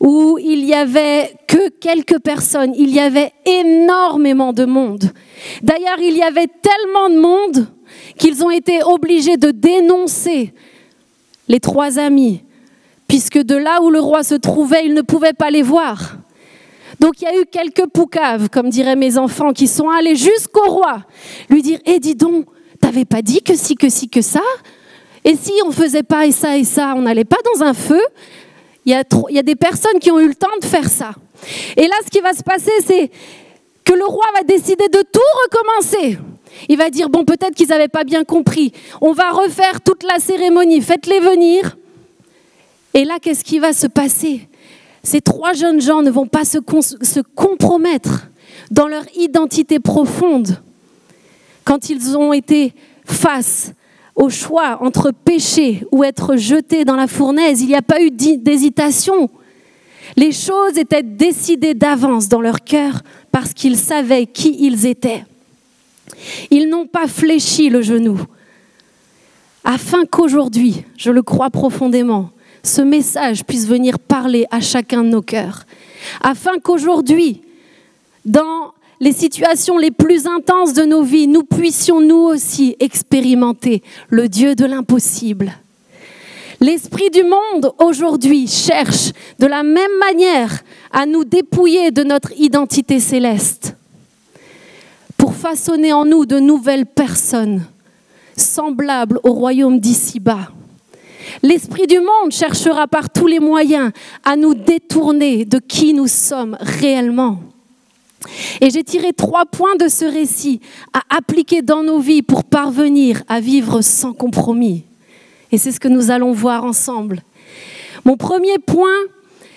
où 0.00 0.38
il 0.38 0.64
y 0.64 0.74
avait 0.74 1.34
que 1.46 1.70
quelques 1.70 2.18
personnes, 2.20 2.72
il 2.76 2.90
y 2.90 3.00
avait 3.00 3.32
énormément 3.46 4.52
de 4.52 4.64
monde. 4.64 5.10
D'ailleurs, 5.62 5.98
il 6.00 6.16
y 6.16 6.22
avait 6.22 6.46
tellement 6.46 7.10
de 7.10 7.20
monde 7.20 7.66
qu'ils 8.18 8.44
ont 8.44 8.50
été 8.50 8.82
obligés 8.82 9.36
de 9.36 9.50
dénoncer 9.50 10.52
les 11.48 11.60
trois 11.60 11.98
amis, 11.98 12.42
puisque 13.08 13.38
de 13.38 13.56
là 13.56 13.82
où 13.82 13.90
le 13.90 14.00
roi 14.00 14.22
se 14.22 14.34
trouvait, 14.34 14.86
il 14.86 14.94
ne 14.94 15.02
pouvait 15.02 15.32
pas 15.32 15.50
les 15.50 15.62
voir. 15.62 16.16
Donc 17.02 17.20
il 17.20 17.24
y 17.24 17.26
a 17.26 17.36
eu 17.36 17.46
quelques 17.46 17.86
poucaves, 17.88 18.48
comme 18.48 18.70
diraient 18.70 18.94
mes 18.94 19.18
enfants, 19.18 19.52
qui 19.52 19.66
sont 19.66 19.88
allés 19.90 20.14
jusqu'au 20.14 20.70
roi, 20.70 21.02
lui 21.50 21.60
dire 21.60 21.80
Eh, 21.84 21.98
dis 21.98 22.14
donc, 22.14 22.46
t'avais 22.80 23.04
pas 23.04 23.22
dit 23.22 23.42
que 23.42 23.56
si, 23.56 23.74
que 23.74 23.88
si, 23.88 24.08
que 24.08 24.22
ça? 24.22 24.40
Et 25.24 25.34
si 25.34 25.52
on 25.66 25.72
faisait 25.72 26.04
pas 26.04 26.26
et 26.26 26.30
ça 26.30 26.56
et 26.56 26.62
ça, 26.62 26.94
on 26.96 27.02
n'allait 27.02 27.24
pas 27.24 27.38
dans 27.52 27.64
un 27.64 27.74
feu? 27.74 28.00
Il 28.86 28.92
y, 28.92 28.94
a 28.94 29.02
il 29.30 29.34
y 29.34 29.38
a 29.40 29.42
des 29.42 29.56
personnes 29.56 29.98
qui 30.00 30.12
ont 30.12 30.20
eu 30.20 30.28
le 30.28 30.34
temps 30.36 30.56
de 30.60 30.64
faire 30.64 30.88
ça. 30.88 31.10
Et 31.76 31.88
là, 31.88 31.94
ce 32.04 32.08
qui 32.10 32.20
va 32.20 32.34
se 32.34 32.44
passer, 32.44 32.70
c'est 32.86 33.10
que 33.82 33.94
le 33.94 34.04
roi 34.04 34.26
va 34.34 34.44
décider 34.44 34.86
de 34.86 35.02
tout 35.02 35.20
recommencer. 35.50 36.18
Il 36.68 36.78
va 36.78 36.88
dire, 36.88 37.08
bon, 37.08 37.24
peut-être 37.24 37.56
qu'ils 37.56 37.68
n'avaient 37.68 37.88
pas 37.88 38.04
bien 38.04 38.22
compris. 38.22 38.72
On 39.00 39.12
va 39.12 39.30
refaire 39.30 39.80
toute 39.80 40.04
la 40.04 40.20
cérémonie, 40.20 40.80
faites-les 40.80 41.18
venir. 41.18 41.76
Et 42.94 43.04
là, 43.04 43.18
qu'est-ce 43.20 43.42
qui 43.42 43.58
va 43.58 43.72
se 43.72 43.88
passer? 43.88 44.48
Ces 45.02 45.20
trois 45.20 45.52
jeunes 45.52 45.80
gens 45.80 46.02
ne 46.02 46.10
vont 46.10 46.26
pas 46.26 46.44
se, 46.44 46.58
compromettre 47.34 48.28
dans 48.70 48.88
leur 48.88 49.04
identité 49.16 49.80
profonde 49.80 50.58
quand 51.64 51.90
ils 51.90 52.16
ont 52.16 52.32
été 52.32 52.72
face 53.04 53.72
au 54.14 54.30
choix 54.30 54.78
entre 54.82 55.10
pécher 55.10 55.84
ou 55.90 56.04
être 56.04 56.36
jetés 56.36 56.84
dans 56.84 56.96
la 56.96 57.06
fournaise. 57.06 57.62
Il 57.62 57.68
n'y 57.68 57.74
a 57.74 57.82
pas 57.82 58.00
eu 58.00 58.10
d'hésitation. 58.10 59.30
Les 60.16 60.32
choses 60.32 60.76
étaient 60.76 61.02
décidées 61.02 61.74
d'avance 61.74 62.28
dans 62.28 62.40
leur 62.40 62.62
cœur 62.62 63.02
parce 63.30 63.54
qu'ils 63.54 63.78
savaient 63.78 64.26
qui 64.26 64.56
ils 64.60 64.86
étaient. 64.86 65.24
Ils 66.50 66.68
n'ont 66.68 66.86
pas 66.86 67.06
fléchi 67.06 67.70
le 67.70 67.82
genou, 67.82 68.20
afin 69.64 70.04
qu'aujourd'hui, 70.04 70.84
je 70.96 71.10
le 71.10 71.22
crois 71.22 71.50
profondément, 71.50 72.30
ce 72.62 72.82
message 72.82 73.44
puisse 73.44 73.66
venir 73.66 73.98
parler 73.98 74.46
à 74.50 74.60
chacun 74.60 75.02
de 75.02 75.08
nos 75.08 75.22
cœurs, 75.22 75.64
afin 76.22 76.58
qu'aujourd'hui, 76.58 77.42
dans 78.24 78.72
les 79.00 79.12
situations 79.12 79.78
les 79.78 79.90
plus 79.90 80.26
intenses 80.26 80.74
de 80.74 80.84
nos 80.84 81.02
vies, 81.02 81.26
nous 81.26 81.42
puissions 81.42 82.00
nous 82.00 82.14
aussi 82.22 82.76
expérimenter 82.78 83.82
le 84.08 84.28
Dieu 84.28 84.54
de 84.54 84.64
l'impossible. 84.64 85.52
L'esprit 86.60 87.10
du 87.10 87.24
monde 87.24 87.72
aujourd'hui 87.78 88.46
cherche 88.46 89.10
de 89.40 89.46
la 89.46 89.64
même 89.64 89.98
manière 89.98 90.62
à 90.92 91.06
nous 91.06 91.24
dépouiller 91.24 91.90
de 91.90 92.04
notre 92.04 92.30
identité 92.38 93.00
céleste 93.00 93.74
pour 95.16 95.34
façonner 95.34 95.92
en 95.92 96.04
nous 96.04 96.24
de 96.24 96.38
nouvelles 96.38 96.86
personnes 96.86 97.64
semblables 98.36 99.18
au 99.24 99.32
royaume 99.32 99.80
d'ici-bas. 99.80 100.52
L'Esprit 101.42 101.86
du 101.86 101.98
monde 101.98 102.30
cherchera 102.30 102.86
par 102.86 103.10
tous 103.10 103.26
les 103.26 103.40
moyens 103.40 103.92
à 104.24 104.36
nous 104.36 104.54
détourner 104.54 105.44
de 105.44 105.58
qui 105.58 105.94
nous 105.94 106.08
sommes 106.08 106.56
réellement. 106.60 107.38
Et 108.60 108.70
j'ai 108.70 108.84
tiré 108.84 109.12
trois 109.12 109.46
points 109.46 109.76
de 109.76 109.88
ce 109.88 110.04
récit 110.04 110.60
à 110.92 111.02
appliquer 111.16 111.62
dans 111.62 111.82
nos 111.82 111.98
vies 111.98 112.22
pour 112.22 112.44
parvenir 112.44 113.22
à 113.28 113.40
vivre 113.40 113.80
sans 113.80 114.12
compromis. 114.12 114.84
Et 115.50 115.58
c'est 115.58 115.72
ce 115.72 115.80
que 115.80 115.88
nous 115.88 116.10
allons 116.10 116.32
voir 116.32 116.64
ensemble. 116.64 117.22
Mon 118.04 118.16
premier 118.16 118.58
point, 118.58 118.98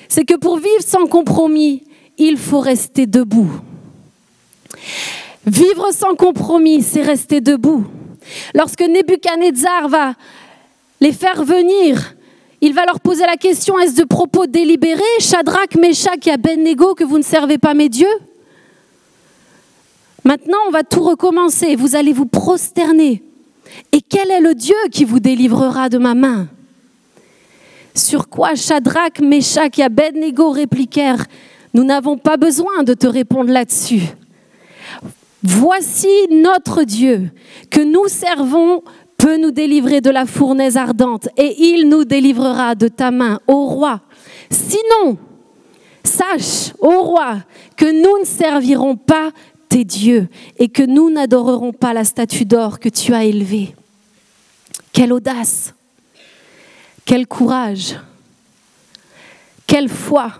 c'est 0.09 0.25
que 0.25 0.35
pour 0.35 0.57
vivre 0.57 0.83
sans 0.85 1.07
compromis, 1.07 1.83
il 2.17 2.37
faut 2.37 2.59
rester 2.59 3.05
debout. 3.05 3.51
Vivre 5.45 5.91
sans 5.91 6.15
compromis, 6.15 6.81
c'est 6.81 7.01
rester 7.01 7.41
debout. 7.41 7.85
Lorsque 8.53 8.81
Nebuchadnezzar 8.81 9.87
va 9.89 10.13
les 11.01 11.11
faire 11.11 11.43
venir, 11.43 12.15
il 12.61 12.73
va 12.73 12.85
leur 12.85 12.99
poser 12.99 13.25
la 13.25 13.37
question 13.37 13.77
est-ce 13.79 13.95
de 13.95 14.03
propos 14.03 14.47
délibérés, 14.47 15.01
Shadrach, 15.19 15.75
Meshach 15.75 16.25
et 16.25 16.31
Abednego, 16.31 16.95
que 16.95 17.03
vous 17.03 17.17
ne 17.17 17.23
servez 17.23 17.57
pas 17.57 17.73
mes 17.73 17.89
dieux? 17.89 18.07
Maintenant, 20.23 20.57
on 20.67 20.71
va 20.71 20.83
tout 20.83 21.03
recommencer. 21.03 21.75
Vous 21.75 21.95
allez 21.95 22.11
vous 22.11 22.25
prosterner. 22.25 23.21
Et 23.91 24.01
quel 24.01 24.31
est 24.31 24.39
le 24.39 24.55
Dieu 24.55 24.75
qui 24.91 25.05
vous 25.05 25.19
délivrera 25.19 25.89
de 25.89 25.99
ma 25.99 26.15
main? 26.15 26.47
Sur 27.93 28.27
quoi 28.27 28.55
Shadrach, 28.55 29.19
Meshach 29.19 29.77
et 29.77 29.83
Abednego 29.83 30.49
répliquèrent 30.49 31.25
Nous 31.73 31.83
n'avons 31.83 32.17
pas 32.17 32.37
besoin 32.37 32.83
de 32.83 32.93
te 32.95 33.05
répondre 33.05 33.51
là-dessus. 33.51 34.01
Voici 35.43 36.09
notre 36.31 36.83
Dieu 36.83 37.29
que 37.69 37.81
nous 37.81 38.07
servons 38.07 38.81
peut 39.25 39.37
nous 39.37 39.49
délivrer 39.49 40.01
de 40.01 40.11
la 40.11 40.27
fournaise 40.27 40.77
ardente 40.77 41.29
et 41.35 41.55
il 41.57 41.89
nous 41.89 42.05
délivrera 42.05 42.75
de 42.75 42.87
ta 42.87 43.09
main, 43.09 43.39
ô 43.47 43.65
roi. 43.65 44.01
Sinon, 44.51 45.17
sache, 46.03 46.75
ô 46.77 47.01
roi, 47.01 47.37
que 47.75 47.85
nous 47.85 48.19
ne 48.19 48.23
servirons 48.23 48.95
pas 48.95 49.31
tes 49.67 49.83
dieux 49.83 50.27
et 50.59 50.69
que 50.69 50.83
nous 50.83 51.09
n'adorerons 51.09 51.73
pas 51.73 51.91
la 51.91 52.03
statue 52.03 52.45
d'or 52.45 52.79
que 52.79 52.87
tu 52.87 53.15
as 53.15 53.23
élevée. 53.23 53.73
Quelle 54.93 55.11
audace, 55.11 55.73
quel 57.03 57.25
courage, 57.25 57.99
quelle 59.65 59.89
foi. 59.89 60.33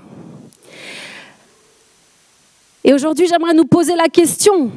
Et 2.83 2.93
aujourd'hui, 2.93 3.25
j'aimerais 3.25 3.55
nous 3.55 3.65
poser 3.65 3.95
la 3.95 4.09
question, 4.09 4.69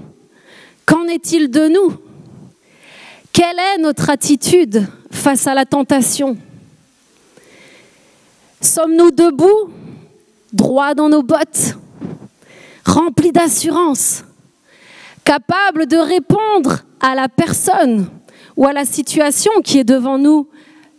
Qu'en 0.87 1.07
est-il 1.09 1.51
de 1.51 1.69
nous? 1.69 2.08
Quelle 3.39 3.61
est 3.61 3.79
notre 3.79 4.11
attitude 4.11 4.85
face 5.13 5.47
à 5.47 5.55
la 5.55 5.65
tentation? 5.65 6.37
Sommes-nous 8.61 9.13
debout, 9.13 9.71
droits 10.53 10.95
dans 10.95 11.09
nos 11.09 11.23
bottes, 11.23 11.79
remplis 12.85 13.31
d'assurance, 13.31 14.25
capables 15.23 15.87
de 15.87 15.99
répondre 15.99 16.83
à 16.99 17.15
la 17.15 17.29
personne 17.29 18.09
ou 18.57 18.67
à 18.67 18.73
la 18.73 18.85
situation 18.85 19.53
qui 19.63 19.79
est 19.79 19.85
devant 19.85 20.19
nous? 20.19 20.49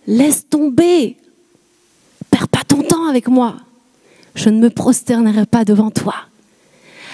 Laisse 0.08 0.48
tomber, 0.48 1.17
perds 2.29 2.48
pas 2.48 2.63
ton 2.65 2.84
temps 2.84 3.10
avec 3.10 3.27
moi, 3.27 3.58
je 4.34 4.48
ne 4.48 4.62
me 4.62 4.69
prosternerai 4.69 5.46
pas 5.46 5.65
devant 5.65 5.91
toi. 5.91 6.15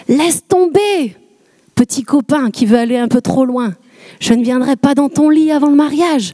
Laisse 0.08 0.44
tomber, 0.48 1.18
petit 1.74 2.04
copain 2.04 2.52
qui 2.52 2.68
veut 2.68 2.78
aller 2.78 3.00
un 3.00 3.08
peu 3.08 3.22
trop 3.22 3.46
loin, 3.46 3.74
je 4.20 4.34
ne 4.34 4.44
viendrai 4.44 4.76
pas 4.76 4.96
dans 4.96 5.10
ton 5.10 5.30
lit 5.30 5.52
avant 5.52 5.70
le 5.70 5.76
mariage. 5.76 6.34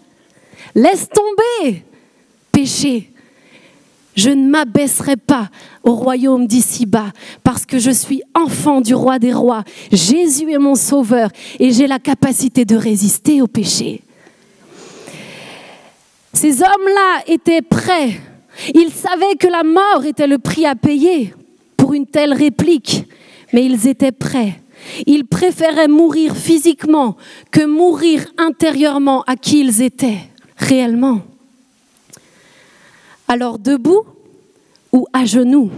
Laisse 0.76 1.08
tomber, 1.10 1.84
péché. 2.52 3.10
Je 4.16 4.30
ne 4.30 4.50
m'abaisserai 4.50 5.16
pas 5.16 5.50
au 5.84 5.96
royaume 5.96 6.46
d'ici-bas 6.46 7.12
parce 7.44 7.66
que 7.66 7.80
je 7.80 7.92
suis 7.92 8.22
enfant 8.36 8.82
du 8.82 8.94
roi 8.94 9.20
des 9.20 9.34
rois. 9.34 9.64
Jésus 9.92 10.52
est 10.52 10.58
mon 10.58 10.76
sauveur 10.76 11.30
et 11.60 11.72
j'ai 11.72 11.88
la 11.88 12.00
capacité 12.00 12.66
de 12.66 12.76
résister 12.76 13.42
au 13.42 13.48
péché. 13.48 14.02
Ces 16.34 16.62
hommes-là 16.62 17.24
étaient 17.28 17.62
prêts. 17.62 18.20
Ils 18.74 18.92
savaient 18.92 19.36
que 19.40 19.48
la 19.48 19.64
mort 19.64 20.06
était 20.06 20.28
le 20.28 20.38
prix 20.38 20.66
à 20.66 20.76
payer 20.76 21.34
pour 21.78 21.94
une 21.94 22.06
telle 22.06 22.34
réplique, 22.34 23.06
mais 23.54 23.66
ils 23.66 23.88
étaient 23.88 24.12
prêts 24.12 24.62
ils 25.06 25.26
préféraient 25.26 25.88
mourir 25.88 26.36
physiquement 26.36 27.18
que 27.52 27.66
mourir 27.66 28.26
intérieurement 28.38 29.24
à 29.24 29.36
qui 29.36 29.62
ils 29.62 29.82
étaient 29.82 30.20
réellement. 30.58 31.22
Alors 33.28 33.60
debout 33.60 34.04
ou 34.92 35.08
à 35.14 35.26
genoux 35.26 35.72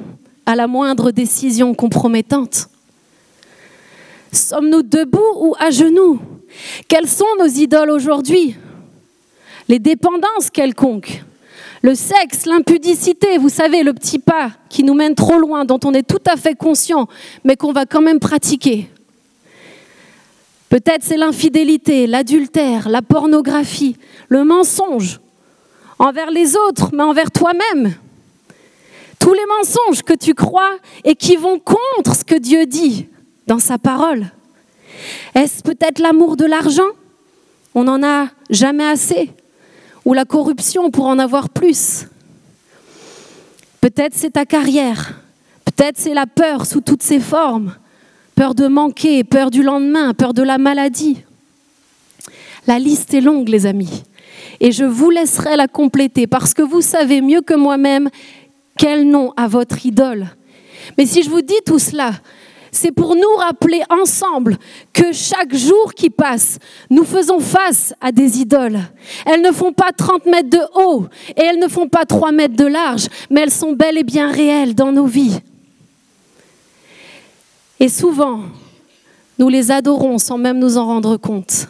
à 0.46 0.56
la 0.56 0.68
moindre 0.68 1.12
décision 1.12 1.74
compromettante 1.74 2.68
Sommes-nous 4.32 4.82
debout 4.82 5.20
ou 5.36 5.54
à 5.60 5.70
genoux? 5.70 6.20
Quelles 6.88 7.08
sont 7.08 7.26
nos 7.38 7.46
idoles 7.46 7.92
aujourd'hui? 7.92 8.56
Les 9.70 9.78
dépendances 9.78 10.50
quelconques 10.52 11.24
le 11.84 11.96
sexe, 11.96 12.46
l'impudicité, 12.46 13.38
vous 13.38 13.50
savez, 13.50 13.84
le 13.84 13.94
petit 13.94 14.18
pas 14.18 14.52
qui 14.70 14.86
nous 14.86 14.94
mène 14.94 15.16
trop 15.16 15.38
loin, 15.38 15.66
dont 15.66 15.82
on 15.84 15.94
est 15.94 16.08
tout 16.08 16.22
à 16.26 16.38
fait 16.38 16.56
conscient, 16.56 17.10
mais 17.44 17.58
qu'on 17.58 17.74
va 17.74 17.86
quand 17.86 18.02
même 18.02 18.22
pratiquer. 18.22 18.88
Peut-être 20.74 21.04
c'est 21.04 21.18
l'infidélité, 21.18 22.08
l'adultère, 22.08 22.90
la 22.90 23.04
pornographie, 23.04 23.96
le 24.28 24.44
mensonge 24.44 25.20
envers 26.00 26.32
les 26.32 26.56
autres, 26.56 26.90
mais 26.94 27.04
envers 27.04 27.30
toi-même. 27.30 27.94
Tous 29.20 29.34
les 29.34 29.46
mensonges 29.60 30.02
que 30.02 30.16
tu 30.16 30.34
crois 30.34 30.72
et 31.04 31.14
qui 31.14 31.36
vont 31.36 31.60
contre 31.60 32.16
ce 32.16 32.24
que 32.24 32.34
Dieu 32.34 32.66
dit 32.66 33.08
dans 33.46 33.60
sa 33.60 33.78
parole. 33.78 34.32
Est-ce 35.36 35.62
peut-être 35.62 36.00
l'amour 36.00 36.38
de 36.38 36.46
l'argent? 36.46 36.90
On 37.76 37.84
n'en 37.84 38.02
a 38.02 38.30
jamais 38.50 38.88
assez. 38.88 39.30
Ou 40.06 40.16
la 40.16 40.26
corruption 40.26 40.90
pour 40.90 41.06
en 41.06 41.20
avoir 41.20 41.50
plus. 41.50 42.08
Peut-être 43.80 44.16
c'est 44.16 44.32
ta 44.32 44.46
carrière. 44.48 45.22
Peut-être 45.66 46.00
c'est 46.00 46.16
la 46.16 46.26
peur 46.26 46.66
sous 46.66 46.82
toutes 46.82 47.04
ses 47.04 47.20
formes 47.20 47.76
peur 48.36 48.56
de 48.56 48.68
manquer, 48.68 49.24
peur 49.24 49.52
du 49.52 49.64
lendemain, 49.64 50.14
peur 50.14 50.34
de 50.34 50.44
la 50.44 50.58
maladie. 50.58 51.24
La 52.68 52.80
liste 52.80 53.14
est 53.14 53.22
longue, 53.22 53.50
les 53.50 53.66
amis. 53.66 54.04
et 54.60 54.72
je 54.72 54.86
vous 54.86 55.10
laisserai 55.10 55.56
la 55.56 55.68
compléter 55.68 56.28
parce 56.28 56.54
que 56.54 56.62
vous 56.62 56.82
savez 56.82 57.22
mieux 57.22 57.42
que 57.42 57.54
moi-même 57.54 58.10
quel 58.78 59.08
nom 59.08 59.34
a 59.38 59.48
votre 59.48 59.86
idole. 59.86 60.28
Mais 60.98 61.06
si 61.06 61.24
je 61.24 61.30
vous 61.30 61.42
dis 61.42 61.60
tout 61.66 61.80
cela, 61.80 62.12
c'est 62.72 62.92
pour 62.92 63.16
nous 63.16 63.36
rappeler 63.38 63.82
ensemble 63.90 64.58
que 64.94 65.12
chaque 65.12 65.54
jour 65.56 65.94
qui 65.94 66.10
passe, 66.10 66.58
nous 66.90 67.04
faisons 67.04 67.40
face 67.40 67.94
à 68.02 68.12
des 68.12 68.40
idoles. 68.40 68.80
Elles 69.26 69.42
ne 69.42 69.52
font 69.52 69.74
pas 69.74 69.92
30 69.92 70.26
mètres 70.26 70.50
de 70.50 70.62
haut 70.76 71.06
et 71.38 71.44
elles 71.44 71.60
ne 71.60 71.68
font 71.68 71.88
pas 71.88 72.06
3 72.06 72.32
mètres 72.32 72.56
de 72.56 72.66
large, 72.66 73.08
mais 73.30 73.42
elles 73.42 73.52
sont 73.52 73.74
bel 73.74 73.98
et 73.98 74.04
bien 74.04 74.32
réelles 74.32 74.74
dans 74.74 74.92
nos 74.92 75.06
vies. 75.06 75.40
Et 77.84 77.90
souvent, 77.90 78.40
nous 79.38 79.50
les 79.50 79.70
adorons 79.70 80.18
sans 80.18 80.38
même 80.38 80.58
nous 80.58 80.78
en 80.78 80.86
rendre 80.86 81.18
compte. 81.18 81.68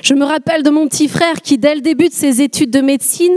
Je 0.00 0.14
me 0.14 0.24
rappelle 0.24 0.62
de 0.62 0.70
mon 0.70 0.88
petit 0.88 1.08
frère 1.08 1.42
qui, 1.42 1.58
dès 1.58 1.74
le 1.74 1.82
début 1.82 2.08
de 2.08 2.14
ses 2.14 2.40
études 2.40 2.70
de 2.70 2.80
médecine, 2.80 3.36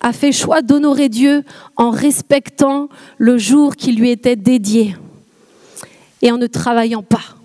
a 0.00 0.12
fait 0.12 0.32
choix 0.32 0.60
d'honorer 0.60 1.08
Dieu 1.08 1.44
en 1.76 1.90
respectant 1.90 2.88
le 3.16 3.38
jour 3.38 3.76
qui 3.76 3.92
lui 3.92 4.10
était 4.10 4.34
dédié 4.34 4.96
et 6.20 6.32
en 6.32 6.36
ne 6.36 6.48
travaillant 6.48 7.04
pas. 7.04 7.36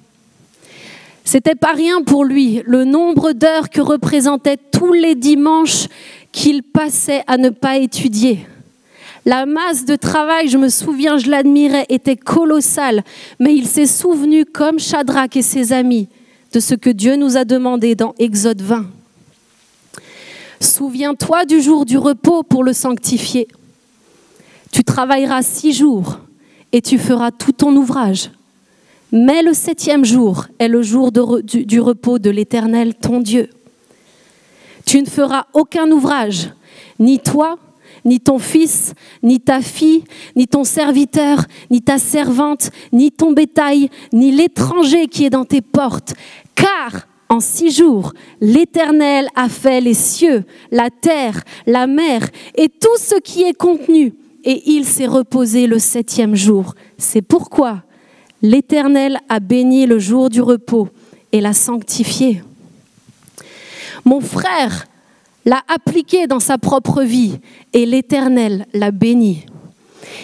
C'était 1.24 1.54
pas 1.54 1.74
rien 1.74 2.02
pour 2.02 2.26
lui, 2.26 2.64
le 2.66 2.86
nombre 2.86 3.34
d'heures 3.34 3.70
que 3.70 3.82
représentaient 3.82 4.58
tous 4.58 4.94
les 4.94 5.14
dimanches 5.14 5.90
qu'il 6.32 6.64
passait 6.64 7.22
à 7.28 7.38
ne 7.38 7.50
pas 7.50 7.78
étudier. 7.78 8.48
La 9.26 9.48
masse 9.48 9.86
de 9.86 9.96
travail, 9.96 10.48
je 10.48 10.58
me 10.60 10.70
souviens, 10.70 11.18
je 11.18 11.32
l'admirais, 11.32 11.88
était 11.90 12.16
colossale, 12.16 13.04
mais 13.40 13.56
il 13.56 13.68
s'est 13.68 13.88
souvenu, 13.88 14.46
comme 14.46 14.78
Shadrach 14.78 15.36
et 15.36 15.42
ses 15.42 15.74
amis, 15.74 16.08
de 16.54 16.60
ce 16.60 16.76
que 16.76 16.92
Dieu 16.92 17.16
nous 17.16 17.36
a 17.36 17.44
demandé 17.44 17.96
dans 17.96 18.14
Exode 18.20 18.62
20. 18.62 18.86
Souviens-toi 20.60 21.46
du 21.46 21.60
jour 21.60 21.86
du 21.86 21.98
repos 21.98 22.44
pour 22.44 22.64
le 22.64 22.72
sanctifier. 22.72 23.48
Tu 24.72 24.84
travailleras 24.84 25.42
six 25.42 25.74
jours 25.74 26.20
et 26.72 26.82
tu 26.82 27.00
feras 27.00 27.32
tout 27.32 27.52
ton 27.52 27.76
ouvrage. 27.76 28.30
Mais 29.12 29.42
le 29.42 29.54
septième 29.54 30.06
jour 30.06 30.46
est 30.60 30.68
le 30.68 30.84
jour 30.84 31.12
du, 31.12 31.66
du 31.66 31.80
repos 31.80 32.20
de 32.20 32.30
l'Éternel, 32.30 32.94
ton 32.94 33.22
Dieu. 33.22 33.50
Tu 34.86 35.02
ne 35.02 35.08
feras 35.08 35.46
aucun 35.54 35.90
ouvrage, 35.90 36.52
ni 37.00 37.20
toi, 37.20 37.58
ni 38.06 38.20
ton 38.20 38.40
fils, 38.40 38.94
ni 39.24 39.40
ta 39.40 39.62
fille, 39.62 40.04
ni 40.36 40.48
ton 40.48 40.64
serviteur, 40.64 41.44
ni 41.70 41.82
ta 41.82 41.98
servante, 41.98 42.70
ni 42.94 43.12
ton 43.12 43.32
bétail, 43.32 43.90
ni 44.14 44.32
l'étranger 44.32 45.08
qui 45.08 45.26
est 45.26 45.30
dans 45.30 45.46
tes 45.46 45.62
portes. 45.62 46.14
Car 46.54 47.08
en 47.28 47.40
six 47.40 47.72
jours, 47.72 48.14
l'Éternel 48.40 49.28
a 49.36 49.50
fait 49.50 49.82
les 49.82 49.96
cieux, 49.96 50.44
la 50.72 50.90
terre, 50.90 51.42
la 51.66 51.88
mer 51.88 52.22
et 52.56 52.70
tout 52.70 52.98
ce 52.98 53.20
qui 53.20 53.44
est 53.44 53.58
contenu, 53.58 54.14
et 54.44 54.72
il 54.72 54.86
s'est 54.86 55.08
reposé 55.08 55.66
le 55.66 55.80
septième 55.80 56.36
jour. 56.36 56.76
C'est 57.00 57.24
pourquoi 57.24 57.82
l'Éternel 58.44 59.20
a 59.28 59.40
béni 59.40 59.88
le 59.88 59.98
jour 59.98 60.30
du 60.30 60.42
repos 60.42 60.88
et 61.32 61.42
l'a 61.42 61.54
sanctifié. 61.54 62.44
Mon 64.06 64.22
frère 64.22 64.86
l'a 65.46 65.62
appliqué 65.68 66.28
dans 66.28 66.40
sa 66.40 66.58
propre 66.58 67.04
vie 67.04 67.40
et 67.74 67.86
l'Éternel 67.86 68.66
l'a 68.74 68.92
béni. 68.92 69.46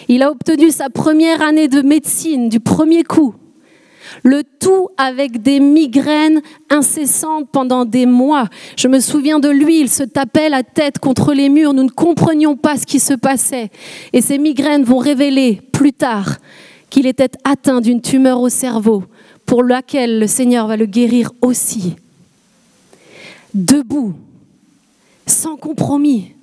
Il 0.07 0.23
a 0.23 0.31
obtenu 0.31 0.71
sa 0.71 0.89
première 0.89 1.41
année 1.41 1.67
de 1.67 1.81
médecine 1.81 2.49
du 2.49 2.59
premier 2.59 3.03
coup. 3.03 3.35
Le 4.23 4.43
tout 4.43 4.89
avec 4.97 5.41
des 5.41 5.59
migraines 5.59 6.41
incessantes 6.69 7.49
pendant 7.49 7.85
des 7.85 8.05
mois. 8.05 8.47
Je 8.75 8.87
me 8.87 8.99
souviens 8.99 9.39
de 9.39 9.49
lui, 9.49 9.79
il 9.79 9.89
se 9.89 10.03
tapait 10.03 10.49
la 10.49 10.63
tête 10.63 10.99
contre 10.99 11.33
les 11.33 11.49
murs, 11.49 11.73
nous 11.73 11.83
ne 11.83 11.89
comprenions 11.89 12.57
pas 12.57 12.77
ce 12.77 12.85
qui 12.85 12.99
se 12.99 13.13
passait. 13.13 13.69
Et 14.11 14.21
ces 14.21 14.37
migraines 14.37 14.83
vont 14.83 14.97
révéler 14.97 15.61
plus 15.71 15.93
tard 15.93 16.37
qu'il 16.89 17.07
était 17.07 17.31
atteint 17.45 17.79
d'une 17.79 18.01
tumeur 18.01 18.41
au 18.41 18.49
cerveau 18.49 19.05
pour 19.45 19.63
laquelle 19.63 20.19
le 20.19 20.27
Seigneur 20.27 20.67
va 20.67 20.77
le 20.77 20.85
guérir 20.85 21.31
aussi. 21.41 21.95
Debout, 23.53 24.13
sans 25.31 25.57
compromis. 25.57 26.33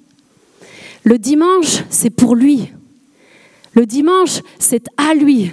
Le 1.04 1.18
dimanche, 1.18 1.84
c'est 1.90 2.10
pour 2.10 2.34
lui. 2.34 2.70
Le 3.72 3.86
dimanche, 3.86 4.40
c'est 4.58 4.86
à 4.96 5.14
lui. 5.14 5.52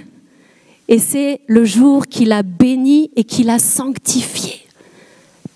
Et 0.88 0.98
c'est 0.98 1.40
le 1.46 1.64
jour 1.64 2.06
qu'il 2.06 2.32
a 2.32 2.42
béni 2.42 3.10
et 3.16 3.24
qu'il 3.24 3.50
a 3.50 3.58
sanctifié, 3.58 4.66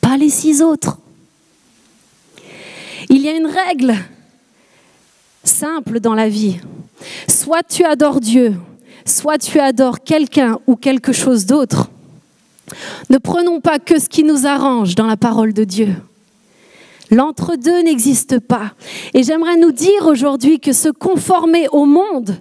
pas 0.00 0.16
les 0.16 0.30
six 0.30 0.60
autres. 0.60 0.98
Il 3.08 3.22
y 3.22 3.28
a 3.28 3.36
une 3.36 3.46
règle 3.46 3.94
simple 5.44 6.00
dans 6.00 6.14
la 6.14 6.28
vie. 6.28 6.58
Soit 7.28 7.62
tu 7.62 7.84
adores 7.84 8.20
Dieu, 8.20 8.54
soit 9.04 9.38
tu 9.38 9.58
adores 9.58 10.00
quelqu'un 10.00 10.58
ou 10.66 10.76
quelque 10.76 11.12
chose 11.12 11.46
d'autre. 11.46 11.90
Ne 13.08 13.18
prenons 13.18 13.60
pas 13.60 13.78
que 13.78 13.98
ce 13.98 14.08
qui 14.08 14.22
nous 14.22 14.46
arrange 14.46 14.94
dans 14.94 15.06
la 15.06 15.16
parole 15.16 15.52
de 15.52 15.64
Dieu. 15.64 15.94
L'entre-deux 17.11 17.83
n'existe 17.83 18.38
pas. 18.38 18.73
Et 19.14 19.23
j'aimerais 19.23 19.57
nous 19.57 19.73
dire 19.73 20.07
aujourd'hui 20.07 20.61
que 20.61 20.73
se 20.73 20.88
conformer 20.88 21.66
au 21.73 21.85
monde, 21.85 22.37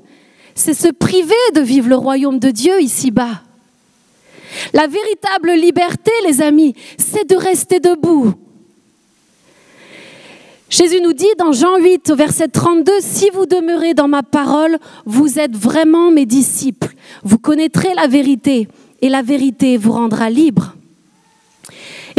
c'est 0.56 0.74
se 0.74 0.90
priver 0.90 1.34
de 1.56 1.62
vivre 1.62 1.90
le 1.90 1.96
royaume 1.96 2.40
de 2.40 2.52
Dieu 2.52 2.82
ici-bas. 2.82 3.42
La 4.74 4.88
véritable 4.88 5.52
liberté, 5.54 6.12
les 6.26 6.42
amis, 6.42 6.76
c'est 6.98 7.28
de 7.28 7.36
rester 7.36 7.80
debout. 7.80 8.34
Jésus 10.70 11.02
nous 11.02 11.14
dit 11.14 11.26
dans 11.40 11.52
Jean 11.52 11.78
8 11.78 12.12
au 12.12 12.16
verset 12.16 12.48
32, 12.48 12.92
Si 13.00 13.30
vous 13.34 13.48
demeurez 13.48 13.96
dans 13.96 14.08
ma 14.08 14.22
parole, 14.22 14.78
vous 15.06 15.40
êtes 15.40 15.56
vraiment 15.56 16.12
mes 16.12 16.28
disciples. 16.28 16.94
Vous 17.24 17.40
connaîtrez 17.40 17.94
la 17.96 18.08
vérité 18.08 18.68
et 19.02 19.10
la 19.10 19.24
vérité 19.24 19.78
vous 19.78 19.94
rendra 19.94 20.30
libre. 20.30 20.76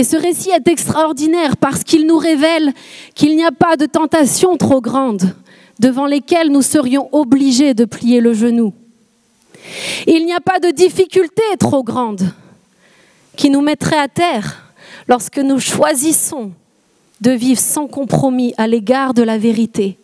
Et 0.01 0.05
ce 0.05 0.17
récit 0.17 0.49
est 0.49 0.67
extraordinaire 0.67 1.59
parce 1.59 1.85
qu'il 1.85 2.07
nous 2.07 2.17
révèle 2.17 2.73
qu'il 3.15 3.37
n'y 3.37 3.45
a 3.45 3.53
pas 3.53 3.77
de 3.77 3.85
tentation 3.85 4.57
trop 4.57 4.81
grande 4.81 5.35
devant 5.79 6.07
lesquelles 6.07 6.51
nous 6.51 6.63
serions 6.63 7.11
obligés 7.13 7.75
de 7.75 7.85
plier 7.85 8.23
le 8.23 8.33
genou. 8.33 8.73
Il 10.07 10.25
n'y 10.25 10.33
a 10.33 10.41
pas 10.41 10.59
de 10.59 10.71
difficulté 10.71 11.43
trop 11.59 11.83
grande 11.83 12.33
qui 13.37 13.51
nous 13.51 13.61
mettrait 13.61 13.99
à 13.99 14.09
terre 14.09 14.73
lorsque 15.07 15.37
nous 15.37 15.61
choisissons 15.61 16.53
de 17.21 17.33
vivre 17.33 17.61
sans 17.61 17.87
compromis 17.87 18.55
à 18.57 18.67
l'égard 18.67 19.13
de 19.13 19.23
la 19.23 19.37
vérité. 19.37 19.99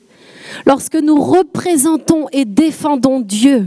Lorsque 0.67 0.97
nous 0.97 1.19
représentons 1.19 2.27
et 2.33 2.45
défendons 2.45 3.21
Dieu, 3.21 3.67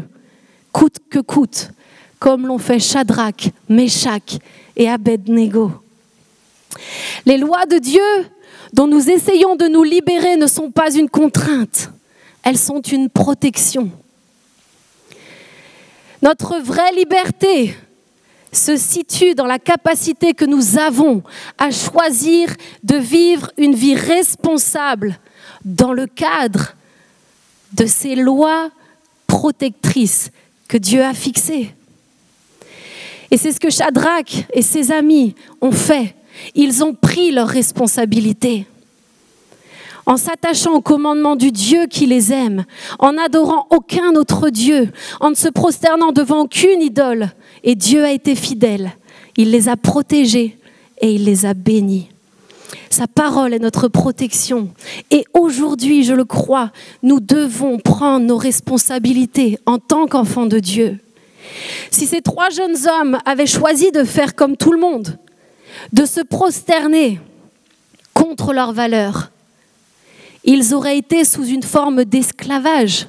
coûte 0.74 0.98
que 1.10 1.18
coûte, 1.18 1.72
comme 2.20 2.46
l'ont 2.46 2.60
fait 2.60 2.78
Shadrach, 2.78 3.50
Meshach 3.68 4.38
et 4.78 4.88
Abednego. 4.88 5.72
Les 7.25 7.38
lois 7.38 7.65
de 7.65 7.77
Dieu 7.77 8.01
dont 8.73 8.88
nous 8.88 9.10
essayons 9.10 9.55
de 9.55 9.67
nous 9.67 9.84
libérer 9.84 10.38
ne 10.38 10.47
sont 10.47 10.71
pas 10.71 10.93
une 10.93 11.10
contrainte, 11.10 11.91
elles 12.43 12.58
sont 12.58 12.82
une 12.82 13.10
protection. 13.10 13.91
Notre 16.21 16.60
vraie 16.60 16.91
liberté 16.93 17.75
se 18.51 18.77
situe 18.77 19.36
dans 19.36 19.45
la 19.45 19.60
capacité 19.60 20.34
que 20.34 20.45
nous 20.45 20.77
avons 20.77 21.23
à 21.58 21.71
choisir 21.71 22.49
de 22.84 22.95
vivre 22.95 23.51
une 23.58 23.75
vie 23.75 23.95
responsable 23.95 25.19
dans 25.63 25.93
le 25.93 26.08
cadre 26.08 26.75
de 27.73 27.86
ces 27.86 28.15
lois 28.15 28.71
protectrices 29.27 30.32
que 30.67 30.77
Dieu 30.77 31.03
a 31.03 31.13
fixées. 31.13 31.73
Et 33.32 33.38
c'est 33.38 33.51
ce 33.51 33.60
que 33.60 33.69
Shadrach 33.69 34.45
et 34.53 34.62
ses 34.62 34.91
amis 34.91 35.36
ont 35.62 35.71
fait. 35.71 36.15
Ils 36.56 36.84
ont 36.84 36.93
pris 36.93 37.32
leurs 37.32 37.47
responsabilités 37.47 38.65
en 40.10 40.17
s'attachant 40.17 40.73
au 40.73 40.82
commandement 40.82 41.36
du 41.36 41.52
Dieu 41.52 41.86
qui 41.86 42.08
les 42.08 42.34
aime, 42.34 42.65
en 42.97 43.13
n'adorant 43.13 43.67
aucun 43.69 44.15
autre 44.15 44.49
Dieu, 44.49 44.89
en 45.19 45.30
ne 45.30 45.36
se 45.36 45.47
prosternant 45.49 46.12
devant 46.12 46.41
aucune 46.41 46.82
idole. 46.82 47.30
Et 47.63 47.75
Dieu 47.75 48.04
a 48.04 48.12
été 48.12 48.34
fidèle. 48.34 48.93
Il 49.38 49.52
les 49.52 49.69
a 49.69 49.78
protégés 49.78 50.58
et 50.99 51.13
il 51.13 51.25
les 51.25 51.45
a 51.45 51.54
bénis. 51.54 52.10
Sa 52.89 53.06
parole 53.06 53.54
est 53.54 53.60
notre 53.60 53.88
protection. 53.88 54.69
Et 55.12 55.25
aujourd'hui, 55.36 56.04
je 56.04 56.13
le 56.13 56.25
crois, 56.25 56.71
nous 57.04 57.19
devons 57.19 57.78
prendre 57.78 58.25
nos 58.25 58.38
responsabilités 58.38 59.60
en 59.67 59.78
tant 59.78 60.08
qu'enfants 60.08 60.47
de 60.47 60.58
Dieu. 60.58 60.97
Si 61.91 62.08
ces 62.08 62.21
trois 62.21 62.49
jeunes 62.49 62.78
hommes 62.88 63.19
avaient 63.25 63.45
choisi 63.45 63.91
de 63.91 64.04
faire 64.04 64.34
comme 64.34 64.58
tout 64.58 64.71
le 64.71 64.80
monde, 64.80 65.19
de 65.93 66.05
se 66.05 66.21
prosterner 66.21 67.19
contre 68.13 68.53
leurs 68.53 68.73
valeurs, 68.73 69.32
ils 70.43 70.73
auraient 70.73 70.97
été 70.97 71.25
sous 71.25 71.45
une 71.45 71.63
forme 71.63 72.05
d'esclavage 72.05 73.08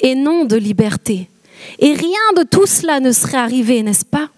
et 0.00 0.14
non 0.14 0.44
de 0.44 0.56
liberté. 0.56 1.28
Et 1.78 1.94
rien 1.94 2.32
de 2.36 2.42
tout 2.42 2.66
cela 2.66 3.00
ne 3.00 3.12
serait 3.12 3.38
arrivé, 3.38 3.82
n'est-ce 3.82 4.04
pas? 4.04 4.28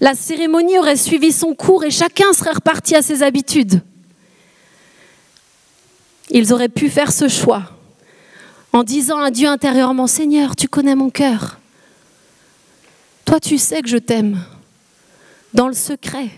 La 0.00 0.14
cérémonie 0.14 0.78
aurait 0.78 0.96
suivi 0.96 1.32
son 1.32 1.54
cours 1.54 1.84
et 1.84 1.90
chacun 1.90 2.32
serait 2.32 2.52
reparti 2.52 2.94
à 2.94 3.02
ses 3.02 3.22
habitudes. 3.22 3.80
ils 6.30 6.52
auraient 6.52 6.68
pu 6.68 6.88
faire 6.88 7.12
ce 7.12 7.28
choix 7.28 7.64
en 8.72 8.82
disant 8.82 9.20
à 9.20 9.30
Dieu 9.30 9.48
intérieurement, 9.48 10.08
Seigneur, 10.08 10.56
tu 10.56 10.66
connais 10.66 10.96
mon 10.96 11.10
cœur. 11.10 11.60
Toi, 13.24 13.38
tu 13.38 13.56
sais 13.56 13.82
que 13.82 13.88
je 13.88 13.98
t'aime. 13.98 14.42
Dans 15.52 15.68
le 15.68 15.74
secret. 15.74 16.28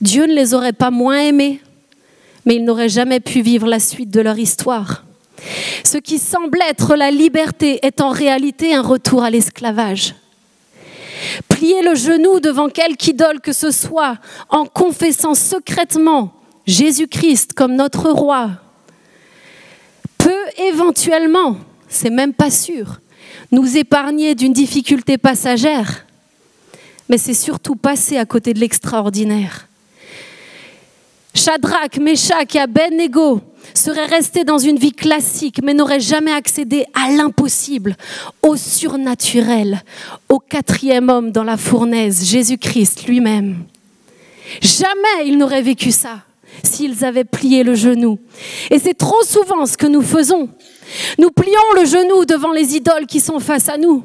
Dieu 0.00 0.26
ne 0.26 0.34
les 0.34 0.54
aurait 0.54 0.72
pas 0.72 0.90
moins 0.90 1.20
aimés, 1.20 1.60
mais 2.44 2.56
ils 2.56 2.64
n'auraient 2.64 2.88
jamais 2.88 3.20
pu 3.20 3.40
vivre 3.40 3.66
la 3.66 3.80
suite 3.80 4.10
de 4.10 4.20
leur 4.20 4.38
histoire. 4.38 5.04
Ce 5.84 5.98
qui 5.98 6.18
semble 6.18 6.58
être 6.68 6.96
la 6.96 7.10
liberté 7.10 7.78
est 7.82 8.00
en 8.00 8.10
réalité 8.10 8.74
un 8.74 8.82
retour 8.82 9.22
à 9.22 9.30
l'esclavage. 9.30 10.14
Plier 11.48 11.82
le 11.82 11.94
genou 11.94 12.40
devant 12.40 12.68
quelque 12.68 13.08
idole 13.08 13.40
que 13.40 13.52
ce 13.52 13.70
soit 13.70 14.18
en 14.48 14.66
confessant 14.66 15.34
secrètement 15.34 16.32
Jésus-Christ 16.66 17.52
comme 17.54 17.74
notre 17.74 18.10
roi 18.10 18.50
peut 20.18 20.30
éventuellement, 20.58 21.56
c'est 21.88 22.10
même 22.10 22.34
pas 22.34 22.50
sûr, 22.50 23.00
nous 23.52 23.76
épargner 23.76 24.34
d'une 24.34 24.52
difficulté 24.52 25.18
passagère, 25.18 26.04
mais 27.08 27.18
c'est 27.18 27.34
surtout 27.34 27.76
passer 27.76 28.16
à 28.18 28.26
côté 28.26 28.52
de 28.52 28.58
l'extraordinaire. 28.58 29.68
Shadrach, 31.36 31.98
Meshach 32.00 32.54
et 32.54 32.60
Abednego 32.60 33.40
seraient 33.74 34.06
restés 34.06 34.44
dans 34.44 34.56
une 34.56 34.78
vie 34.78 34.92
classique, 34.92 35.60
mais 35.62 35.74
n'auraient 35.74 36.00
jamais 36.00 36.32
accédé 36.32 36.86
à 36.94 37.10
l'impossible, 37.10 37.94
au 38.42 38.56
surnaturel, 38.56 39.82
au 40.30 40.38
quatrième 40.38 41.10
homme 41.10 41.32
dans 41.32 41.44
la 41.44 41.58
fournaise, 41.58 42.24
Jésus-Christ 42.24 43.06
lui-même. 43.06 43.64
Jamais 44.62 45.26
ils 45.26 45.36
n'auraient 45.36 45.62
vécu 45.62 45.90
ça 45.92 46.20
s'ils 46.62 47.04
avaient 47.04 47.24
plié 47.24 47.64
le 47.64 47.74
genou. 47.74 48.18
Et 48.70 48.78
c'est 48.78 48.94
trop 48.94 49.22
souvent 49.22 49.66
ce 49.66 49.76
que 49.76 49.86
nous 49.86 50.02
faisons. 50.02 50.48
Nous 51.18 51.30
plions 51.30 51.72
le 51.76 51.84
genou 51.84 52.24
devant 52.24 52.52
les 52.52 52.76
idoles 52.76 53.06
qui 53.06 53.20
sont 53.20 53.40
face 53.40 53.68
à 53.68 53.76
nous. 53.76 54.04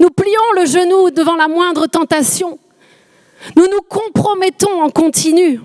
Nous 0.00 0.08
plions 0.08 0.52
le 0.58 0.64
genou 0.64 1.10
devant 1.10 1.36
la 1.36 1.48
moindre 1.48 1.86
tentation. 1.86 2.58
Nous 3.56 3.66
nous 3.66 3.82
compromettons 3.82 4.82
en 4.82 4.88
continu. 4.88 5.60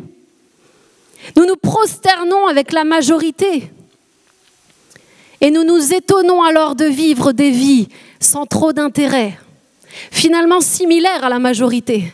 Nous 1.36 1.46
nous 1.46 1.56
prosternons 1.56 2.48
avec 2.48 2.72
la 2.72 2.84
majorité. 2.84 3.72
Et 5.40 5.50
nous 5.50 5.64
nous 5.64 5.94
étonnons 5.94 6.44
alors 6.44 6.76
de 6.76 6.86
vivre 6.86 7.32
des 7.32 7.50
vies 7.50 7.88
sans 8.20 8.46
trop 8.46 8.74
d'intérêt, 8.74 9.38
finalement 10.12 10.62
similaires 10.62 11.24
à 11.24 11.30
la 11.30 11.40
majorité. 11.40 12.14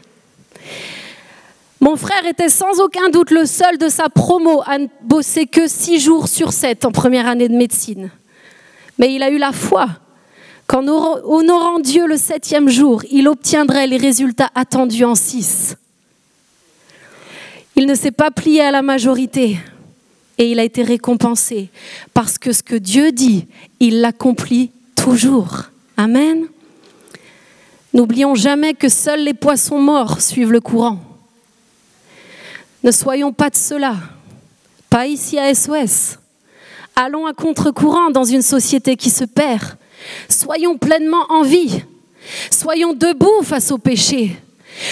Mon 1.80 1.96
frère 1.96 2.26
était 2.26 2.50
sans 2.50 2.80
aucun 2.80 3.10
doute 3.10 3.32
le 3.32 3.46
seul 3.46 3.78
de 3.78 3.90
sa 3.90 4.10
promo 4.10 4.64
à 4.66 4.80
ne 4.80 4.88
bosser 5.04 5.46
que 5.46 5.68
six 5.68 6.00
jours 6.00 6.28
sur 6.28 6.54
sept 6.54 6.86
en 6.86 6.92
première 6.92 7.28
année 7.28 7.50
de 7.50 7.56
médecine. 7.56 8.10
Mais 8.98 9.14
il 9.14 9.22
a 9.22 9.30
eu 9.30 9.38
la 9.38 9.52
foi 9.52 9.88
qu'en 10.66 10.86
honorant 10.88 11.80
Dieu 11.80 12.08
le 12.08 12.18
septième 12.18 12.70
jour, 12.70 13.04
il 13.12 13.28
obtiendrait 13.28 13.88
les 13.88 13.98
résultats 13.98 14.50
attendus 14.56 15.06
en 15.06 15.16
six. 15.16 15.78
Il 17.78 17.86
ne 17.86 17.94
s'est 17.94 18.10
pas 18.10 18.32
plié 18.32 18.62
à 18.62 18.72
la 18.72 18.82
majorité 18.82 19.60
et 20.40 20.50
il 20.50 20.60
a 20.60 20.64
été 20.64 20.82
récompensé 20.82 21.70
parce 22.12 22.40
que 22.40 22.52
ce 22.52 22.64
que 22.64 22.76
Dieu 22.76 23.12
dit, 23.12 23.46
il 23.80 24.02
l'accomplit 24.02 24.72
toujours. 24.96 25.66
Amen. 25.96 26.48
N'oublions 27.94 28.34
jamais 28.34 28.74
que 28.74 28.90
seuls 28.90 29.24
les 29.24 29.36
poissons 29.36 29.80
morts 29.80 30.22
suivent 30.22 30.52
le 30.52 30.60
courant. 30.60 31.00
Ne 32.84 32.90
soyons 32.90 33.32
pas 33.32 33.52
de 33.52 33.56
cela, 33.56 33.96
pas 34.90 35.06
ici 35.06 35.38
à 35.38 35.54
SOS. 35.54 36.18
Allons 36.96 37.28
à 37.28 37.34
contre-courant 37.34 38.10
dans 38.10 38.24
une 38.24 38.42
société 38.42 38.96
qui 38.96 39.12
se 39.12 39.24
perd. 39.24 39.78
Soyons 40.30 40.80
pleinement 40.80 41.28
en 41.30 41.44
vie. 41.44 41.84
Soyons 42.50 42.94
debout 42.94 43.44
face 43.44 43.70
au 43.72 43.78
péché. 43.78 44.36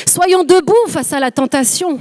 Soyons 0.08 0.44
debout 0.44 0.88
face 0.88 1.14
à 1.14 1.20
la 1.20 1.32
tentation. 1.32 2.00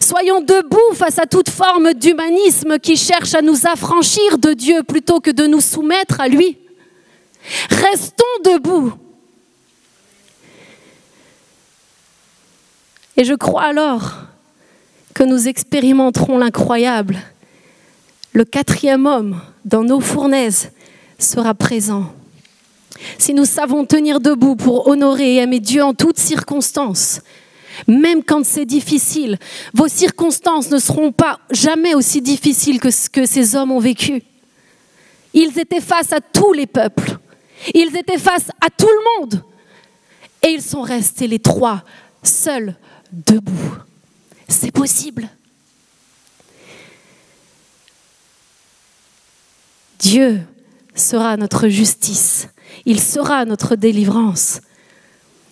Soyons 0.00 0.40
debout 0.40 0.94
face 0.94 1.18
à 1.18 1.26
toute 1.26 1.50
forme 1.50 1.94
d'humanisme 1.94 2.78
qui 2.78 2.96
cherche 2.96 3.34
à 3.34 3.42
nous 3.42 3.66
affranchir 3.66 4.38
de 4.38 4.52
Dieu 4.52 4.82
plutôt 4.82 5.20
que 5.20 5.30
de 5.30 5.46
nous 5.46 5.60
soumettre 5.60 6.20
à 6.20 6.28
lui. 6.28 6.58
Restons 7.70 8.24
debout. 8.44 8.92
Et 13.16 13.24
je 13.24 13.34
crois 13.34 13.64
alors 13.64 14.14
que 15.14 15.24
nous 15.24 15.48
expérimenterons 15.48 16.38
l'incroyable. 16.38 17.18
Le 18.32 18.44
quatrième 18.44 19.06
homme 19.06 19.40
dans 19.64 19.82
nos 19.82 20.00
fournaises 20.00 20.70
sera 21.18 21.54
présent. 21.54 22.12
Si 23.18 23.34
nous 23.34 23.44
savons 23.44 23.84
tenir 23.84 24.20
debout 24.20 24.54
pour 24.54 24.88
honorer 24.88 25.34
et 25.34 25.36
aimer 25.38 25.60
Dieu 25.60 25.82
en 25.82 25.94
toutes 25.94 26.18
circonstances, 26.18 27.20
même 27.86 28.22
quand 28.22 28.44
c'est 28.44 28.64
difficile, 28.64 29.38
vos 29.74 29.88
circonstances 29.88 30.70
ne 30.70 30.78
seront 30.78 31.12
pas 31.12 31.38
jamais 31.50 31.94
aussi 31.94 32.20
difficiles 32.20 32.80
que 32.80 32.90
ce 32.90 33.08
que 33.08 33.26
ces 33.26 33.56
hommes 33.56 33.72
ont 33.72 33.78
vécu. 33.78 34.22
Ils 35.34 35.58
étaient 35.58 35.80
face 35.80 36.12
à 36.12 36.20
tous 36.20 36.52
les 36.52 36.66
peuples, 36.66 37.18
ils 37.74 37.96
étaient 37.96 38.18
face 38.18 38.48
à 38.60 38.70
tout 38.70 38.88
le 38.88 39.20
monde, 39.20 39.42
et 40.42 40.48
ils 40.48 40.62
sont 40.62 40.82
restés 40.82 41.26
les 41.26 41.38
trois 41.38 41.84
seuls 42.22 42.74
debout. 43.12 43.76
C'est 44.48 44.72
possible. 44.72 45.28
Dieu 49.98 50.40
sera 50.94 51.36
notre 51.36 51.68
justice. 51.68 52.48
Il 52.86 53.00
sera 53.00 53.44
notre 53.44 53.76
délivrance. 53.76 54.60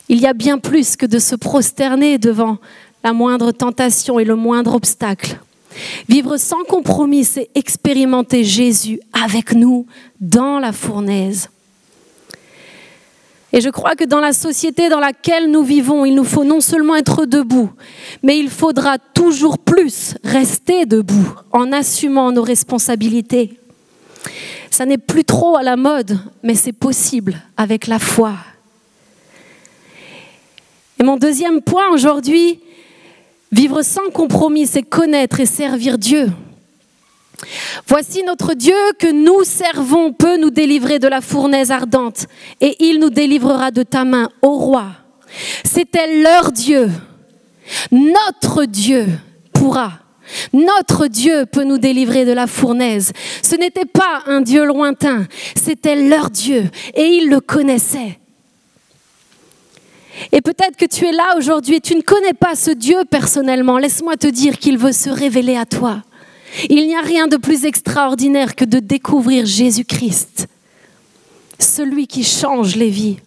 Il 0.09 0.21
y 0.21 0.27
a 0.27 0.35
bien 0.35 0.59
plus 0.59 0.97
que 0.97 1.07
de 1.07 1.19
se 1.19 1.35
prosterner 1.35 2.19
devant 2.19 2.59
la 3.03 3.13
moindre 3.13 3.53
tentation 3.53 4.19
et 4.19 4.25
le 4.25 4.37
moindre 4.37 4.75
obstacle. 4.75 5.39
Vivre 6.09 6.37
sans 6.37 6.65
compromis, 6.65 7.25
c'est 7.25 7.51
expérimenter 7.55 8.45
Jésus 8.45 9.01
avec 9.13 9.53
nous 9.53 9.87
dans 10.21 10.59
la 10.59 10.73
fournaise. 10.73 11.51
Et 13.53 13.61
je 13.61 13.69
crois 13.69 13.95
que 13.95 14.05
dans 14.05 14.21
la 14.21 14.33
société 14.33 14.89
dans 14.89 15.01
laquelle 15.01 15.51
nous 15.51 15.63
vivons, 15.63 16.05
il 16.05 16.15
nous 16.15 16.25
faut 16.25 16.45
non 16.45 16.61
seulement 16.61 16.97
être 16.97 17.27
debout, 17.27 17.71
mais 18.23 18.39
il 18.39 18.51
faudra 18.51 18.99
toujours 18.99 19.59
plus 19.59 20.15
rester 20.25 20.85
debout 20.85 21.33
en 21.53 21.73
assumant 21.73 22.33
nos 22.33 22.43
responsabilités. 22.43 23.59
Ça 24.71 24.85
n'est 24.85 24.99
plus 24.99 25.25
trop 25.25 25.57
à 25.57 25.63
la 25.63 25.77
mode, 25.77 26.19
mais 26.43 26.55
c'est 26.55 26.73
possible 26.73 27.41
avec 27.57 27.87
la 27.87 27.99
foi. 27.99 28.35
Et 30.99 31.05
mon 31.05 31.17
deuxième 31.17 31.61
point 31.61 31.91
aujourd'hui, 31.91 32.61
vivre 33.53 33.83
sans 33.83 34.11
compromis, 34.13 34.67
c'est 34.67 34.83
connaître 34.83 35.41
et 35.41 35.47
servir 35.47 35.99
Dieu. 35.99 36.31
Voici 37.87 38.23
notre 38.23 38.55
Dieu 38.55 38.75
que 38.99 39.11
nous 39.11 39.45
servons 39.45 40.13
peut 40.13 40.39
nous 40.39 40.51
délivrer 40.51 40.99
de 40.99 41.09
la 41.09 41.21
fournaise 41.21 41.71
ardente 41.71 42.27
et 42.61 42.77
il 42.81 42.99
nous 42.99 43.11
délivrera 43.11 43.71
de 43.71 43.83
ta 43.83 44.05
main, 44.05 44.31
ô 44.43 44.57
roi. 44.57 44.87
C'était 45.65 46.23
leur 46.23 46.53
Dieu. 46.53 46.91
Notre 47.91 48.65
Dieu 48.65 49.07
pourra. 49.53 49.93
Notre 50.53 51.07
Dieu 51.07 51.47
peut 51.47 51.65
nous 51.65 51.79
délivrer 51.79 52.25
de 52.25 52.33
la 52.33 52.47
fournaise. 52.47 53.13
Ce 53.43 53.55
n'était 53.55 53.85
pas 53.85 54.23
un 54.27 54.41
Dieu 54.41 54.65
lointain, 54.65 55.27
c'était 55.55 56.09
leur 56.09 56.31
Dieu 56.31 56.65
et 56.95 57.05
ils 57.05 57.29
le 57.29 57.41
connaissaient. 57.41 58.19
Et 60.33 60.41
peut-être 60.41 60.77
que 60.77 60.87
tu 60.87 61.07
es 61.07 61.13
là 61.13 61.37
aujourd'hui 61.37 61.77
et 61.77 61.81
tu 61.81 61.95
ne 61.95 62.01
connais 62.01 62.33
pas 62.33 62.55
ce 62.55 62.71
Dieu 62.71 63.05
personnellement. 63.11 63.79
Laisse-moi 63.79 64.17
te 64.17 64.27
dire 64.27 64.59
qu'il 64.59 64.79
veut 64.79 64.93
se 64.93 65.11
révéler 65.11 65.57
à 65.57 65.67
toi. 65.67 66.03
Il 66.69 66.87
n'y 66.87 66.97
a 66.97 67.01
rien 67.01 67.27
de 67.27 67.37
plus 67.37 67.65
extraordinaire 67.65 68.55
que 68.55 68.65
de 68.65 68.79
découvrir 68.79 69.45
Jésus-Christ, 69.45 70.47
celui 71.59 72.07
qui 72.07 72.25
change 72.25 72.77
les 72.77 72.89
vies. 72.89 73.19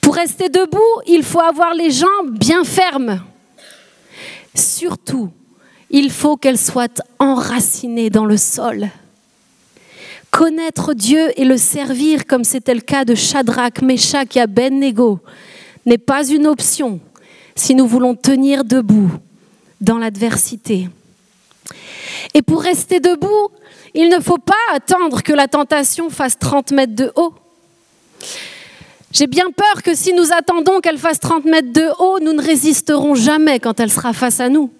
Pour 0.00 0.14
rester 0.14 0.48
debout, 0.48 1.02
il 1.06 1.22
faut 1.22 1.40
avoir 1.40 1.74
les 1.74 1.90
jambes 1.90 2.30
bien 2.30 2.64
fermes. 2.64 3.22
Surtout, 4.54 5.30
il 5.90 6.10
faut 6.10 6.36
qu'elles 6.36 6.58
soient 6.58 7.02
enracinées 7.18 8.10
dans 8.10 8.24
le 8.24 8.36
sol. 8.36 8.88
Connaître 10.30 10.94
Dieu 10.94 11.30
et 11.38 11.44
le 11.44 11.58
servir, 11.58 12.26
comme 12.26 12.44
c'était 12.44 12.74
le 12.74 12.80
cas 12.80 13.04
de 13.04 13.14
Shadrach, 13.14 13.82
Meshach 13.82 14.36
et 14.36 14.40
Abednego, 14.40 15.20
n'est 15.86 15.98
pas 15.98 16.26
une 16.26 16.46
option 16.46 17.00
si 17.54 17.74
nous 17.74 17.86
voulons 17.86 18.14
tenir 18.14 18.64
debout 18.64 19.10
dans 19.80 19.98
l'adversité. 19.98 20.88
Et 22.34 22.42
pour 22.42 22.62
rester 22.62 23.00
debout, 23.00 23.48
il 23.94 24.08
ne 24.08 24.20
faut 24.20 24.38
pas 24.38 24.54
attendre 24.72 25.22
que 25.22 25.32
la 25.32 25.48
tentation 25.48 26.08
fasse 26.08 26.38
30 26.38 26.72
mètres 26.72 26.94
de 26.94 27.12
haut. 27.16 27.34
J'ai 29.12 29.26
bien 29.26 29.50
peur 29.50 29.82
que 29.82 29.94
si 29.94 30.14
nous 30.14 30.32
attendons 30.32 30.80
qu'elle 30.80 30.96
fasse 30.96 31.20
30 31.20 31.44
mètres 31.44 31.72
de 31.72 31.90
haut, 31.98 32.18
nous 32.20 32.32
ne 32.32 32.42
résisterons 32.42 33.14
jamais 33.14 33.60
quand 33.60 33.78
elle 33.78 33.90
sera 33.90 34.14
face 34.14 34.40
à 34.40 34.48
nous. 34.48 34.70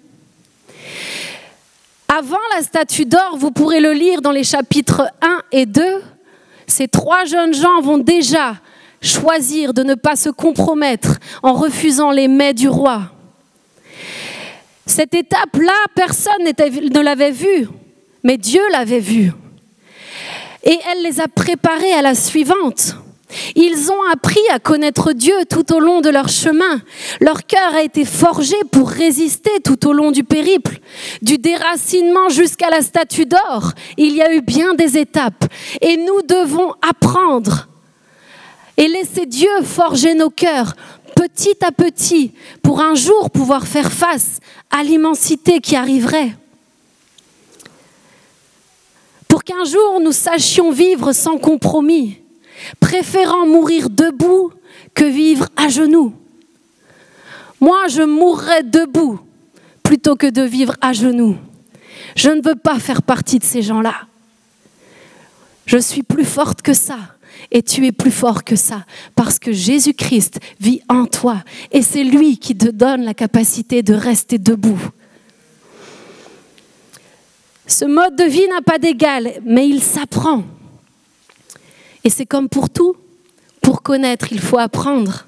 Avant 2.07 2.37
la 2.55 2.63
statue 2.63 3.05
d'or, 3.05 3.37
vous 3.37 3.51
pourrez 3.51 3.79
le 3.79 3.93
lire 3.93 4.21
dans 4.21 4.31
les 4.31 4.43
chapitres 4.43 5.03
1 5.21 5.41
et 5.51 5.65
2, 5.65 5.81
ces 6.65 6.87
trois 6.87 7.25
jeunes 7.25 7.53
gens 7.53 7.81
vont 7.81 7.97
déjà 7.97 8.55
choisir 9.03 9.73
de 9.73 9.83
ne 9.83 9.93
pas 9.93 10.15
se 10.15 10.29
compromettre 10.29 11.19
en 11.43 11.53
refusant 11.53 12.11
les 12.11 12.27
mets 12.27 12.53
du 12.53 12.69
roi. 12.69 13.03
Cette 14.85 15.13
étape-là, 15.13 15.73
personne 15.95 16.43
ne 16.43 17.01
l'avait 17.01 17.31
vue, 17.31 17.67
mais 18.23 18.37
Dieu 18.37 18.61
l'avait 18.71 18.99
vue. 18.99 19.31
Et 20.63 20.77
elle 20.91 21.03
les 21.03 21.19
a 21.19 21.27
préparés 21.27 21.93
à 21.93 22.01
la 22.01 22.15
suivante. 22.15 22.95
Ils 23.55 23.91
ont 23.91 24.11
appris 24.11 24.41
à 24.51 24.59
connaître 24.59 25.11
Dieu 25.11 25.35
tout 25.49 25.73
au 25.73 25.79
long 25.79 26.01
de 26.01 26.09
leur 26.09 26.29
chemin. 26.29 26.81
Leur 27.19 27.45
cœur 27.45 27.73
a 27.73 27.81
été 27.81 28.05
forgé 28.05 28.55
pour 28.71 28.89
résister 28.89 29.51
tout 29.63 29.87
au 29.87 29.93
long 29.93 30.11
du 30.11 30.23
périple. 30.23 30.79
Du 31.21 31.37
déracinement 31.37 32.29
jusqu'à 32.29 32.69
la 32.69 32.81
statue 32.81 33.25
d'or, 33.25 33.71
il 33.97 34.15
y 34.15 34.21
a 34.21 34.33
eu 34.33 34.41
bien 34.41 34.75
des 34.75 34.97
étapes. 34.97 35.45
Et 35.81 35.97
nous 35.97 36.21
devons 36.21 36.73
apprendre 36.87 37.67
et 38.77 38.87
laisser 38.87 39.25
Dieu 39.25 39.49
forger 39.63 40.15
nos 40.15 40.29
cœurs 40.29 40.75
petit 41.15 41.63
à 41.63 41.71
petit 41.71 42.33
pour 42.61 42.81
un 42.81 42.95
jour 42.95 43.29
pouvoir 43.29 43.67
faire 43.67 43.91
face 43.91 44.39
à 44.71 44.83
l'immensité 44.83 45.59
qui 45.59 45.75
arriverait. 45.75 46.35
Pour 49.27 49.43
qu'un 49.43 49.63
jour 49.63 49.99
nous 50.01 50.11
sachions 50.11 50.71
vivre 50.71 51.11
sans 51.11 51.37
compromis 51.37 52.19
préférant 52.79 53.45
mourir 53.45 53.89
debout 53.89 54.51
que 54.93 55.05
vivre 55.05 55.49
à 55.55 55.67
genoux. 55.67 56.13
Moi, 57.59 57.87
je 57.87 58.03
mourrais 58.03 58.63
debout 58.63 59.19
plutôt 59.81 60.15
que 60.15 60.27
de 60.27 60.41
vivre 60.41 60.75
à 60.81 60.93
genoux. 60.93 61.37
Je 62.15 62.29
ne 62.29 62.41
veux 62.41 62.55
pas 62.55 62.79
faire 62.79 63.01
partie 63.01 63.39
de 63.39 63.43
ces 63.43 63.61
gens-là. 63.61 63.95
Je 65.65 65.77
suis 65.77 66.03
plus 66.03 66.25
forte 66.25 66.61
que 66.61 66.73
ça. 66.73 66.97
Et 67.51 67.61
tu 67.61 67.85
es 67.85 67.91
plus 67.91 68.11
fort 68.11 68.43
que 68.43 68.55
ça, 68.55 68.85
parce 69.15 69.39
que 69.39 69.51
Jésus-Christ 69.51 70.39
vit 70.59 70.81
en 70.89 71.05
toi. 71.05 71.43
Et 71.71 71.81
c'est 71.81 72.03
lui 72.03 72.37
qui 72.37 72.55
te 72.55 72.69
donne 72.69 73.03
la 73.03 73.13
capacité 73.13 73.83
de 73.83 73.93
rester 73.93 74.37
debout. 74.37 74.89
Ce 77.67 77.85
mode 77.85 78.15
de 78.15 78.25
vie 78.25 78.47
n'a 78.49 78.61
pas 78.61 78.77
d'égal, 78.77 79.33
mais 79.45 79.67
il 79.67 79.81
s'apprend. 79.81 80.43
Et 82.03 82.09
c'est 82.09 82.25
comme 82.25 82.49
pour 82.49 82.69
tout, 82.69 82.95
pour 83.61 83.81
connaître, 83.81 84.27
il 84.31 84.41
faut 84.41 84.57
apprendre. 84.57 85.25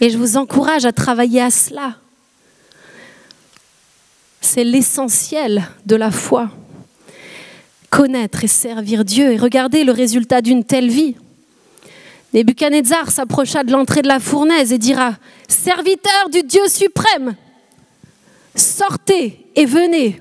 Et 0.00 0.10
je 0.10 0.18
vous 0.18 0.36
encourage 0.36 0.86
à 0.86 0.92
travailler 0.92 1.42
à 1.42 1.50
cela. 1.50 1.96
C'est 4.40 4.64
l'essentiel 4.64 5.68
de 5.84 5.96
la 5.96 6.10
foi. 6.10 6.50
Connaître 7.90 8.44
et 8.44 8.48
servir 8.48 9.04
Dieu 9.04 9.32
et 9.32 9.36
regarder 9.36 9.84
le 9.84 9.92
résultat 9.92 10.40
d'une 10.40 10.64
telle 10.64 10.88
vie. 10.88 11.16
Nebuchadnezzar 12.32 13.10
s'approcha 13.10 13.64
de 13.64 13.72
l'entrée 13.72 14.02
de 14.02 14.08
la 14.08 14.20
fournaise 14.20 14.72
et 14.72 14.78
dira 14.78 15.14
Serviteur 15.48 16.28
du 16.30 16.42
Dieu 16.42 16.68
suprême, 16.68 17.36
sortez 18.54 19.46
et 19.56 19.64
venez. 19.64 20.20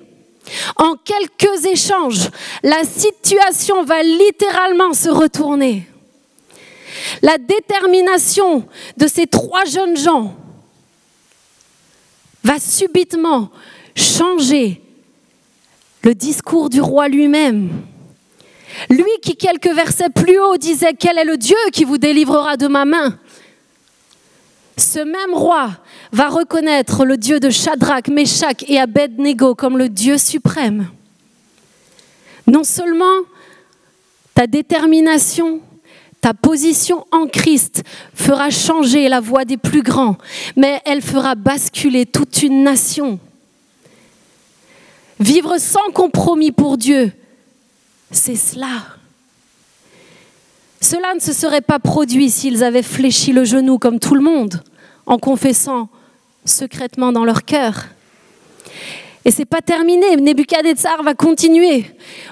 En 0.78 0.96
quelques 0.96 1.66
échanges, 1.66 2.30
la 2.64 2.84
situation 2.86 3.84
va 3.84 4.02
littéralement 4.02 4.94
se 4.94 5.10
retourner. 5.10 5.88
La 7.22 7.38
détermination 7.38 8.66
de 8.96 9.08
ces 9.08 9.28
trois 9.28 9.66
jeunes 9.66 9.98
gens 9.98 10.36
va 12.44 12.60
subitement 12.60 13.52
changer 13.96 14.82
le 16.04 16.16
discours 16.16 16.70
du 16.70 16.80
roi 16.80 17.10
lui-même. 17.10 17.70
Lui 18.90 19.12
qui, 19.22 19.36
quelques 19.36 19.74
versets 19.74 20.10
plus 20.10 20.40
haut, 20.40 20.58
disait 20.58 20.94
Quel 20.98 21.18
est 21.18 21.26
le 21.26 21.38
Dieu 21.38 21.58
qui 21.72 21.84
vous 21.84 21.98
délivrera 21.98 22.58
de 22.58 22.68
ma 22.68 22.86
main? 22.86 23.18
Ce 24.78 25.00
même 25.00 25.34
roi 25.34 25.72
va 26.12 26.30
reconnaître 26.30 27.04
le 27.04 27.18
Dieu 27.18 27.40
de 27.40 27.50
Shadrach, 27.50 28.08
Meshach 28.10 28.64
et 28.68 28.80
Abednego 28.80 29.56
comme 29.56 29.78
le 29.78 29.90
Dieu 29.90 30.18
suprême. 30.18 30.88
Non 32.46 32.64
seulement 32.64 33.24
ta 34.36 34.46
détermination, 34.46 35.62
ta 36.22 36.36
position 36.36 37.06
en 37.12 37.28
Christ 37.28 37.84
fera 38.14 38.52
changer 38.52 39.10
la 39.10 39.20
voix 39.20 39.46
des 39.46 39.58
plus 39.58 39.82
grands, 39.82 40.18
mais 40.56 40.80
elle 40.86 41.02
fera 41.02 41.34
basculer 41.34 42.06
toute 42.06 42.44
une 42.44 42.64
nation. 42.64 43.20
Vivre 45.20 45.58
sans 45.58 45.92
compromis 45.94 46.52
pour 46.52 46.78
Dieu, 46.78 47.12
c'est 48.12 48.36
cela. 48.36 48.86
Cela 50.80 51.16
ne 51.16 51.20
se 51.20 51.34
serait 51.34 51.62
pas 51.62 51.80
produit 51.80 52.30
s'ils 52.30 52.64
avaient 52.64 52.84
fléchi 52.84 53.34
le 53.34 53.44
genou 53.44 53.78
comme 53.78 54.00
tout 54.00 54.16
le 54.16 54.22
monde, 54.22 54.62
en 55.06 55.18
confessant 55.18 55.90
secrètement 56.46 57.12
dans 57.12 57.26
leur 57.26 57.44
cœur. 57.44 57.86
Et 59.26 59.32
c'est 59.32 59.44
pas 59.44 59.60
terminé. 59.60 60.16
Nebuchadnezzar 60.16 61.04
va 61.04 61.14
continuer. 61.14 61.84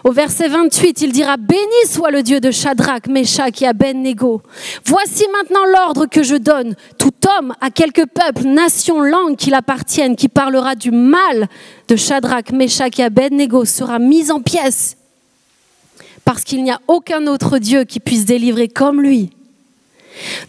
Au 0.05 0.13
verset 0.13 0.47
28, 0.47 1.01
il 1.01 1.11
dira 1.11 1.35
Béni 1.35 1.59
soit 1.89 2.09
le 2.09 2.23
Dieu 2.23 2.39
de 2.39 2.51
Shadrach, 2.51 3.07
Meshach 3.09 3.61
et 3.61 3.67
Abednego. 3.67 4.41
Voici 4.85 5.25
maintenant 5.33 5.65
l'ordre 5.65 6.05
que 6.05 6.23
je 6.23 6.37
donne. 6.37 6.73
Tout 6.97 7.11
homme 7.37 7.53
à 7.59 7.69
quelque 7.69 8.03
peuple, 8.05 8.47
nation, 8.47 9.01
langue 9.01 9.35
qu'il 9.35 9.55
appartienne, 9.55 10.15
qui 10.15 10.29
parlera 10.29 10.75
du 10.75 10.91
mal 10.91 11.49
de 11.89 11.97
Shadrach, 11.97 12.53
Meshach 12.53 12.97
et 12.97 13.03
Abednego 13.03 13.65
sera 13.65 13.99
mis 13.99 14.31
en 14.31 14.39
pièces. 14.39 14.95
Parce 16.25 16.43
qu'il 16.43 16.63
n'y 16.63 16.71
a 16.71 16.81
aucun 16.87 17.27
autre 17.27 17.57
Dieu 17.59 17.85
qui 17.85 17.99
puisse 17.99 18.25
délivrer 18.25 18.67
comme 18.67 19.01
lui. 19.01 19.29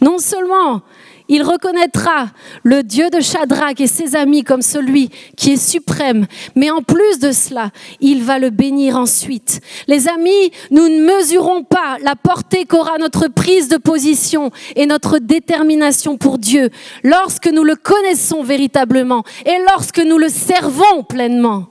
Non 0.01 0.17
seulement 0.17 0.81
il 1.29 1.43
reconnaîtra 1.43 2.29
le 2.63 2.83
Dieu 2.83 3.09
de 3.09 3.19
Shadrach 3.19 3.79
et 3.79 3.87
ses 3.87 4.15
amis 4.15 4.43
comme 4.43 4.61
celui 4.61 5.09
qui 5.35 5.53
est 5.53 5.57
suprême. 5.57 6.25
Mais 6.55 6.71
en 6.71 6.81
plus 6.81 7.19
de 7.19 7.31
cela, 7.31 7.71
il 7.99 8.23
va 8.23 8.39
le 8.39 8.49
bénir 8.49 8.95
ensuite. 8.97 9.59
Les 9.87 10.07
amis, 10.07 10.51
nous 10.71 10.87
ne 10.87 11.05
mesurons 11.05 11.63
pas 11.63 11.97
la 12.01 12.15
portée 12.15 12.65
qu'aura 12.65 12.97
notre 12.97 13.27
prise 13.27 13.67
de 13.67 13.77
position 13.77 14.51
et 14.75 14.85
notre 14.85 15.19
détermination 15.19 16.17
pour 16.17 16.37
Dieu 16.37 16.69
lorsque 17.03 17.47
nous 17.47 17.63
le 17.63 17.75
connaissons 17.75 18.43
véritablement 18.43 19.23
et 19.45 19.57
lorsque 19.69 19.99
nous 19.99 20.17
le 20.17 20.29
servons 20.29 21.03
pleinement. 21.03 21.67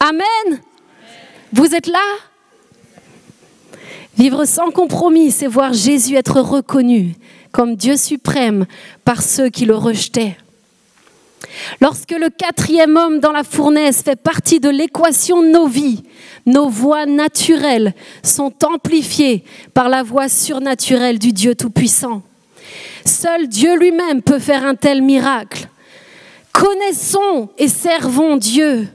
Amen. 0.00 0.60
Vous 1.52 1.74
êtes 1.74 1.86
là? 1.86 1.98
Vivre 4.20 4.44
sans 4.44 4.70
compromis, 4.70 5.30
c'est 5.30 5.46
voir 5.46 5.72
Jésus 5.72 6.14
être 6.14 6.42
reconnu 6.42 7.14
comme 7.52 7.74
Dieu 7.74 7.96
suprême 7.96 8.66
par 9.02 9.22
ceux 9.22 9.48
qui 9.48 9.64
le 9.64 9.74
rejetaient. 9.74 10.36
Lorsque 11.80 12.10
le 12.10 12.28
quatrième 12.28 12.98
homme 12.98 13.20
dans 13.20 13.32
la 13.32 13.44
fournaise 13.44 14.02
fait 14.02 14.20
partie 14.20 14.60
de 14.60 14.68
l'équation 14.68 15.40
de 15.40 15.48
nos 15.48 15.66
vies, 15.66 16.02
nos 16.44 16.68
voix 16.68 17.06
naturelles 17.06 17.94
sont 18.22 18.52
amplifiées 18.62 19.42
par 19.72 19.88
la 19.88 20.02
voix 20.02 20.28
surnaturelle 20.28 21.18
du 21.18 21.32
Dieu 21.32 21.54
Tout-Puissant. 21.54 22.20
Seul 23.06 23.48
Dieu 23.48 23.74
lui-même 23.78 24.20
peut 24.20 24.38
faire 24.38 24.66
un 24.66 24.74
tel 24.74 25.00
miracle. 25.00 25.66
Connaissons 26.52 27.48
et 27.56 27.68
servons 27.68 28.36
Dieu 28.36 28.86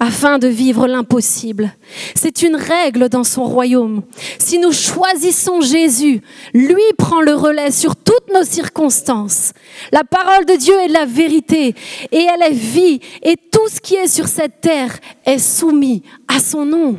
afin 0.00 0.38
de 0.38 0.46
vivre 0.46 0.86
l'impossible. 0.86 1.74
C'est 2.14 2.42
une 2.42 2.56
règle 2.56 3.08
dans 3.08 3.24
son 3.24 3.44
royaume. 3.44 4.02
Si 4.38 4.58
nous 4.58 4.72
choisissons 4.72 5.60
Jésus, 5.60 6.20
lui 6.54 6.82
prend 6.96 7.20
le 7.20 7.34
relais 7.34 7.72
sur 7.72 7.96
toutes 7.96 8.32
nos 8.32 8.44
circonstances. 8.44 9.52
La 9.92 10.04
parole 10.04 10.44
de 10.44 10.54
Dieu 10.54 10.74
est 10.74 10.88
la 10.88 11.04
vérité 11.04 11.74
et 12.12 12.22
elle 12.22 12.42
est 12.42 12.54
vie 12.54 13.00
et 13.22 13.36
tout 13.36 13.68
ce 13.68 13.80
qui 13.80 13.96
est 13.96 14.08
sur 14.08 14.28
cette 14.28 14.60
terre 14.60 14.96
est 15.24 15.38
soumis 15.38 16.02
à 16.28 16.38
son 16.38 16.64
nom. 16.64 16.96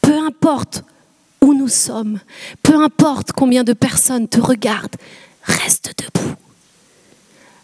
Peu 0.00 0.16
importe 0.16 0.82
où 1.42 1.52
nous 1.54 1.68
sommes, 1.68 2.20
peu 2.62 2.74
importe 2.74 3.32
combien 3.32 3.64
de 3.64 3.72
personnes 3.72 4.28
te 4.28 4.40
regardent, 4.40 4.96
reste 5.42 5.94
debout. 5.98 6.34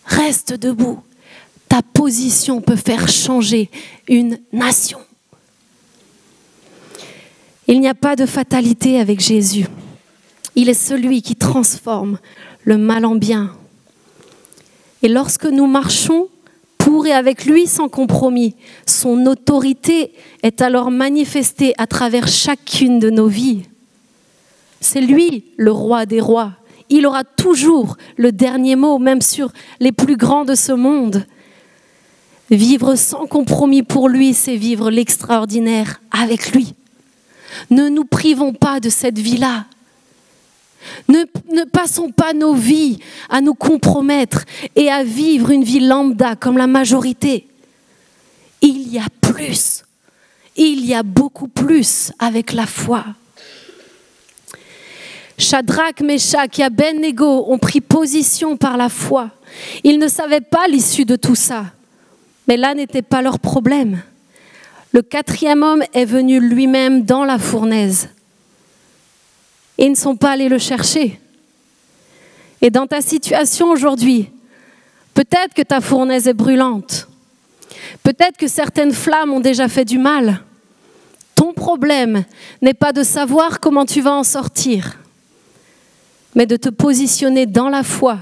Reste 0.05 0.53
debout 0.53 1.03
ta 1.77 1.83
position 1.83 2.63
peut 2.63 2.75
faire 2.75 3.07
changer 3.07 3.69
une 4.09 4.39
nation. 4.51 4.99
Il 7.69 7.83
n'y 7.83 7.89
a 7.89 7.93
pas 7.93 8.17
de 8.17 8.25
fatalité 8.25 8.99
avec 8.99 9.21
Jésus. 9.21 9.67
Il 10.55 10.71
est 10.71 10.89
celui 10.89 11.21
qui 11.21 11.37
transforme 11.37 12.19
le 12.65 12.79
mal 12.79 13.05
en 13.05 13.15
bien. 13.15 13.53
Et 15.03 15.09
lorsque 15.09 15.45
nous 15.45 15.67
marchons 15.67 16.29
pour 16.79 17.07
et 17.07 17.13
avec 17.13 17.45
lui 17.45 17.67
sans 17.67 17.91
compromis, 17.91 18.55
son 18.87 19.27
autorité 19.27 20.15
est 20.43 20.63
alors 20.63 20.91
manifestée 20.91 21.75
à 21.77 21.87
travers 21.87 22.27
chacune 22.27 22.99
de 22.99 23.11
nos 23.11 23.29
vies. 23.29 23.65
C'est 24.81 25.03
lui 25.03 25.45
le 25.59 25.73
roi 25.73 26.07
des 26.07 26.23
rois. 26.23 26.53
Il 26.89 27.05
aura 27.05 27.25
toujours 27.25 27.99
le 28.17 28.33
dernier 28.33 28.77
mot, 28.77 28.99
même 28.99 29.21
sur 29.21 29.53
les 29.79 29.93
plus 29.93 30.17
grands 30.17 30.47
de 30.47 30.55
ce 30.55 30.73
monde. 30.73 31.27
Vivre 32.51 32.95
sans 32.95 33.27
compromis 33.27 33.83
pour 33.83 34.09
lui, 34.09 34.33
c'est 34.33 34.57
vivre 34.57 34.91
l'extraordinaire 34.91 36.01
avec 36.13 36.53
lui. 36.53 36.75
Ne 37.71 37.89
nous 37.89 38.05
privons 38.05 38.53
pas 38.53 38.81
de 38.81 38.89
cette 38.89 39.19
vie-là. 39.19 39.67
Ne, 41.09 41.65
passons 41.65 42.11
pas 42.13 42.33
nos 42.33 42.55
vies 42.55 42.99
à 43.29 43.41
nous 43.41 43.55
compromettre 43.55 44.45
et 44.77 44.91
à 44.91 45.03
vivre 45.03 45.51
une 45.51 45.65
vie 45.65 45.81
lambda 45.81 46.37
comme 46.37 46.57
la 46.57 46.69
majorité. 46.69 47.49
Il 48.63 48.93
y 48.93 48.99
a 48.99 49.07
plus. 49.21 49.83
Il 50.57 50.85
y 50.87 50.95
a 50.95 51.03
beaucoup 51.03 51.49
plus 51.49 52.13
avec 52.19 52.53
la 52.53 52.67
foi. 52.67 53.05
Shadrach, 55.39 56.01
Meshach 56.01 56.59
et 56.59 56.63
Abednego 56.63 57.45
ont 57.49 57.59
pris 57.59 57.81
position 57.81 58.57
par 58.57 58.77
la 58.77 58.89
foi. 58.89 59.31
Ils 59.85 59.99
ne 59.99 60.09
savaient 60.09 60.41
pas 60.41 60.67
l'issue 60.69 61.05
de 61.05 61.17
tout 61.17 61.35
ça. 61.35 61.67
Mais 62.47 62.57
là 62.57 62.75
n'était 62.75 63.03
pas 63.03 63.23
leur 63.23 63.39
problème. 63.39 64.03
Le 64.93 65.03
quatrième 65.03 65.63
homme 65.63 65.83
est 65.93 66.05
venu 66.05 66.41
lui-même 66.41 67.05
dans 67.05 67.25
la 67.25 67.39
fournaise. 67.39 68.09
Ils 69.79 69.91
ne 69.91 69.97
sont 69.97 70.17
pas 70.17 70.31
allés 70.33 70.49
le 70.49 70.59
chercher. 70.59 71.21
Et 72.63 72.71
dans 72.71 72.87
ta 72.87 73.01
situation 73.01 73.71
aujourd'hui, 73.71 74.31
peut-être 75.13 75.55
que 75.55 75.63
ta 75.63 75.81
fournaise 75.81 76.29
est 76.29 76.35
brûlante. 76.35 77.09
Peut-être 78.03 78.37
que 78.37 78.49
certaines 78.49 78.93
flammes 78.93 79.33
ont 79.33 79.41
déjà 79.41 79.69
fait 79.69 79.85
du 79.85 79.99
mal. 79.99 80.41
Ton 81.35 81.53
problème 81.53 82.25
n'est 82.63 82.75
pas 82.75 82.93
de 82.93 83.03
savoir 83.03 83.61
comment 83.61 83.85
tu 83.85 84.01
vas 84.01 84.15
en 84.15 84.25
sortir, 84.25 84.99
mais 86.35 86.47
de 86.47 86.57
te 86.57 86.71
positionner 86.71 87.45
dans 87.45 87.69
la 87.69 87.83
foi 87.83 88.19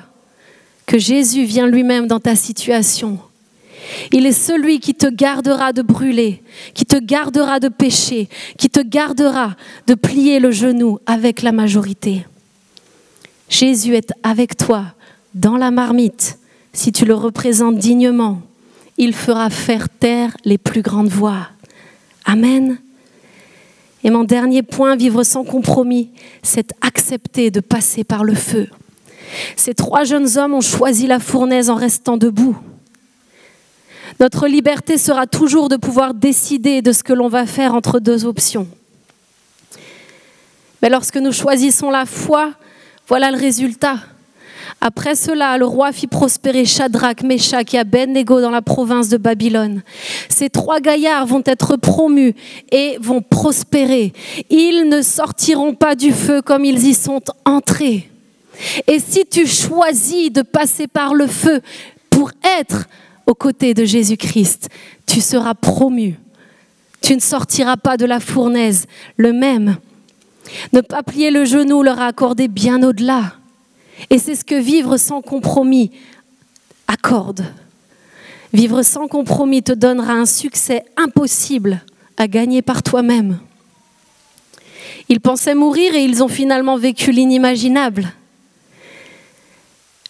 que 0.87 0.99
Jésus 0.99 1.45
vient 1.45 1.69
lui-même 1.69 2.09
dans 2.09 2.21
ta 2.21 2.35
situation 2.35 3.21
il 4.13 4.27
est 4.27 4.33
celui 4.33 4.81
qui 4.81 4.95
te 4.95 5.07
gardera 5.07 5.73
de 5.73 5.83
brûler, 5.83 6.43
qui 6.75 6.85
te 6.85 6.97
gardera 6.97 7.61
de 7.61 7.69
pécher, 7.69 8.29
qui 8.59 8.71
te 8.71 8.81
gardera 8.81 9.57
de 9.87 9.95
plier 9.95 10.41
le 10.41 10.51
genou 10.51 10.99
avec 11.07 11.43
la 11.43 11.53
majorité. 11.53 12.27
Jésus 13.49 13.95
est 13.95 14.13
avec 14.23 14.57
toi 14.57 14.87
dans 15.35 15.57
la 15.57 15.71
marmite. 15.71 16.39
Si 16.73 16.93
tu 16.93 17.05
le 17.05 17.15
représentes 17.15 17.77
dignement, 17.77 18.41
il 18.97 19.15
fera 19.15 19.51
faire 19.51 19.89
taire 19.89 20.37
les 20.45 20.59
plus 20.59 20.83
grandes 20.83 21.09
voix. 21.09 21.49
Amen. 22.25 22.79
Et 24.03 24.11
mon 24.11 24.25
dernier 24.25 24.63
point, 24.63 24.97
vivre 24.97 25.23
sans 25.23 25.45
compromis, 25.45 26.11
c'est 26.43 26.73
accepter 26.81 27.51
de 27.51 27.61
passer 27.61 28.05
par 28.05 28.23
le 28.23 28.35
feu. 28.35 28.69
Ces 29.57 29.75
trois 29.75 30.05
jeunes 30.05 30.37
hommes 30.37 30.55
ont 30.55 30.61
choisi 30.61 31.07
la 31.07 31.19
fournaise 31.19 31.71
en 31.71 31.75
restant 31.75 32.17
debout. 32.17 32.57
Notre 34.21 34.47
liberté 34.47 34.99
sera 34.99 35.27
toujours 35.27 35.69
de 35.69 35.77
pouvoir 35.77 36.15
décider 36.15 36.83
de 36.83 36.93
ce 36.93 37.03
que 37.03 37.13
l'on 37.13 37.29
va 37.29 37.47
faire 37.47 37.75
entre 37.75 37.99
deux 37.99 38.25
options. 38.25 38.69
Mais 40.83 40.89
lorsque 40.89 41.17
nous 41.17 41.33
choisissons 41.33 41.91
la 41.91 42.07
foi, 42.07 42.53
voilà 43.09 43.31
le 43.31 43.39
résultat. 43.39 43.99
Après 44.81 45.15
cela, 45.15 45.57
le 45.57 45.67
roi 45.67 45.93
fit 45.93 46.07
prospérer 46.07 46.65
Shadrach, 46.65 47.23
Meshach 47.23 47.73
et 47.73 47.79
Abednego 47.79 48.41
dans 48.41 48.51
la 48.51 48.63
province 48.63 49.09
de 49.09 49.17
Babylone. 49.17 49.83
Ces 50.29 50.51
trois 50.51 50.81
gaillards 50.81 51.27
vont 51.27 51.43
être 51.47 51.77
promus 51.77 52.35
et 52.71 52.99
vont 53.01 53.23
prospérer. 53.23 54.13
Ils 54.51 54.89
ne 54.89 55.01
sortiront 55.01 55.75
pas 55.75 55.95
du 55.95 56.13
feu 56.13 56.43
comme 56.43 56.65
ils 56.65 56.87
y 56.87 56.95
sont 56.95 57.23
entrés. 57.45 58.11
Et 58.87 59.01
si 59.01 59.25
tu 59.27 59.47
choisis 59.47 60.31
de 60.31 60.43
passer 60.43 60.87
par 60.87 61.15
le 61.15 61.27
feu 61.27 61.61
pour 62.11 62.31
être 62.61 62.85
aux 63.27 63.35
côtés 63.35 63.75
de 63.75 63.85
Jésus-Christ, 63.85 64.69
tu 65.07 65.21
seras 65.21 65.55
promu. 65.55 66.19
Tu 67.01 67.15
ne 67.15 67.21
sortiras 67.21 67.77
pas 67.77 67.97
de 67.97 68.07
la 68.07 68.21
fournaise 68.21 68.87
le 69.17 69.33
même. 69.33 69.77
Ne 70.73 70.81
pas 70.81 71.03
plier 71.03 71.31
le 71.31 71.45
genou 71.45 71.83
leur 71.83 72.01
a 72.01 72.07
accordé 72.07 72.49
bien 72.49 72.83
au-delà. 72.83 73.35
Et 74.11 74.19
c'est 74.19 74.35
ce 74.35 74.45
que 74.45 74.55
vivre 74.55 74.97
sans 74.97 75.23
compromis 75.23 75.91
accorde. 76.89 77.45
Vivre 78.53 78.83
sans 78.83 79.09
compromis 79.09 79.63
te 79.63 79.73
donnera 79.73 80.13
un 80.13 80.27
succès 80.27 80.85
impossible 80.97 81.83
à 82.17 82.29
gagner 82.29 82.63
par 82.63 82.83
toi-même. 82.83 83.39
Ils 85.09 85.21
pensaient 85.21 85.55
mourir 85.55 85.95
et 85.95 86.05
ils 86.05 86.23
ont 86.23 86.29
finalement 86.29 86.77
vécu 86.77 87.11
l'inimaginable. 87.11 88.13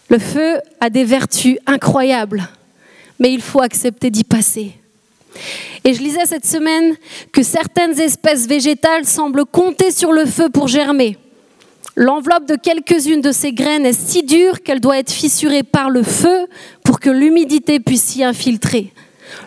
Le 0.09 0.19
feu 0.19 0.59
a 0.79 0.89
des 0.89 1.03
vertus 1.03 1.57
incroyables 1.65 2.47
mais 3.19 3.33
il 3.33 3.41
faut 3.41 3.61
accepter 3.61 4.09
d'y 4.09 4.23
passer. 4.23 4.71
Et 5.83 5.93
je 5.93 6.01
lisais 6.01 6.25
cette 6.25 6.45
semaine 6.45 6.95
que 7.31 7.43
certaines 7.43 7.99
espèces 7.99 8.47
végétales 8.47 9.05
semblent 9.05 9.45
compter 9.45 9.91
sur 9.91 10.11
le 10.11 10.25
feu 10.25 10.49
pour 10.49 10.67
germer. 10.67 11.17
L'enveloppe 11.95 12.45
de 12.45 12.55
quelques-unes 12.55 13.21
de 13.21 13.31
ces 13.31 13.53
graines 13.53 13.85
est 13.85 13.93
si 13.93 14.23
dure 14.23 14.63
qu'elle 14.63 14.81
doit 14.81 14.97
être 14.97 15.11
fissurée 15.11 15.63
par 15.63 15.89
le 15.89 16.03
feu 16.03 16.47
pour 16.83 16.99
que 16.99 17.09
l'humidité 17.09 17.79
puisse 17.79 18.03
s'y 18.03 18.23
infiltrer. 18.23 18.91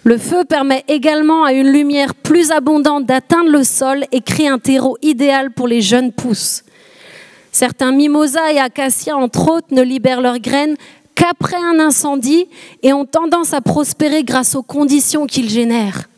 Le 0.04 0.16
feu 0.16 0.44
permet 0.44 0.84
également 0.88 1.44
à 1.44 1.52
une 1.52 1.68
lumière 1.68 2.14
plus 2.14 2.50
abondante 2.50 3.04
d'atteindre 3.04 3.50
le 3.50 3.64
sol 3.64 4.04
et 4.12 4.20
crée 4.20 4.48
un 4.48 4.58
terreau 4.58 4.96
idéal 5.02 5.50
pour 5.50 5.68
les 5.68 5.82
jeunes 5.82 6.12
pousses. 6.12 6.64
Certains 7.52 7.92
mimosas 7.92 8.52
et 8.52 8.58
acacias, 8.58 9.16
entre 9.16 9.50
autres, 9.50 9.68
ne 9.70 9.82
libèrent 9.82 10.20
leurs 10.20 10.38
graines 10.38 10.76
qu'après 11.18 11.56
un 11.56 11.80
incendie 11.80 12.46
et 12.82 12.92
ont 12.92 13.04
tendance 13.04 13.52
à 13.52 13.60
prospérer 13.60 14.22
grâce 14.22 14.54
aux 14.54 14.62
conditions 14.62 15.26
qu'ils 15.26 15.50
génèrent. 15.50 16.08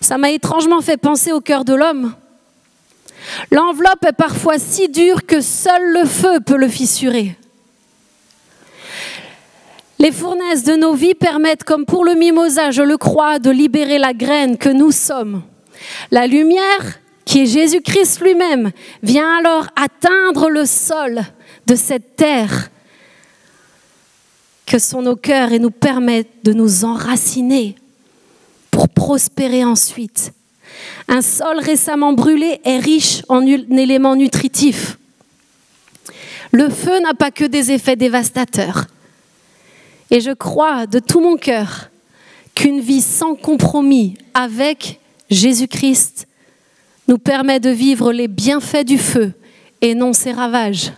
Ça 0.00 0.18
m'a 0.18 0.30
étrangement 0.30 0.82
fait 0.82 0.98
penser 0.98 1.32
au 1.32 1.40
cœur 1.40 1.64
de 1.64 1.74
l'homme. 1.74 2.14
L'enveloppe 3.50 4.04
est 4.06 4.12
parfois 4.12 4.58
si 4.58 4.88
dure 4.88 5.24
que 5.24 5.40
seul 5.40 5.92
le 5.94 6.04
feu 6.04 6.40
peut 6.44 6.56
le 6.56 6.68
fissurer. 6.68 7.36
Les 9.98 10.12
fournaises 10.12 10.64
de 10.64 10.74
nos 10.74 10.94
vies 10.94 11.14
permettent, 11.14 11.64
comme 11.64 11.86
pour 11.86 12.04
le 12.04 12.14
mimosa, 12.14 12.70
je 12.70 12.82
le 12.82 12.98
crois, 12.98 13.38
de 13.38 13.50
libérer 13.50 13.98
la 13.98 14.12
graine 14.12 14.58
que 14.58 14.68
nous 14.68 14.90
sommes. 14.90 15.42
La 16.10 16.26
lumière, 16.26 16.98
qui 17.24 17.42
est 17.42 17.46
Jésus-Christ 17.46 18.20
lui-même, 18.20 18.72
vient 19.02 19.38
alors 19.38 19.68
atteindre 19.76 20.50
le 20.50 20.66
sol 20.66 21.22
de 21.66 21.76
cette 21.76 22.16
terre 22.16 22.68
que 24.66 24.78
sont 24.78 25.02
nos 25.02 25.16
cœurs 25.16 25.52
et 25.52 25.58
nous 25.58 25.70
permettent 25.70 26.44
de 26.44 26.52
nous 26.52 26.84
enraciner 26.84 27.76
pour 28.70 28.88
prospérer 28.88 29.64
ensuite. 29.64 30.32
Un 31.08 31.20
sol 31.20 31.58
récemment 31.58 32.12
brûlé 32.12 32.60
est 32.64 32.78
riche 32.78 33.22
en 33.28 33.44
éléments 33.44 34.16
nutritifs. 34.16 34.98
Le 36.52 36.68
feu 36.68 37.00
n'a 37.00 37.14
pas 37.14 37.30
que 37.30 37.44
des 37.44 37.70
effets 37.72 37.96
dévastateurs. 37.96 38.86
Et 40.10 40.20
je 40.20 40.30
crois 40.30 40.86
de 40.86 40.98
tout 40.98 41.20
mon 41.20 41.36
cœur 41.36 41.88
qu'une 42.54 42.80
vie 42.80 43.00
sans 43.00 43.34
compromis 43.34 44.16
avec 44.34 45.00
Jésus-Christ 45.30 46.26
nous 47.08 47.18
permet 47.18 47.60
de 47.60 47.70
vivre 47.70 48.12
les 48.12 48.28
bienfaits 48.28 48.84
du 48.84 48.98
feu 48.98 49.32
et 49.80 49.94
non 49.94 50.12
ses 50.12 50.32
ravages. 50.32 50.92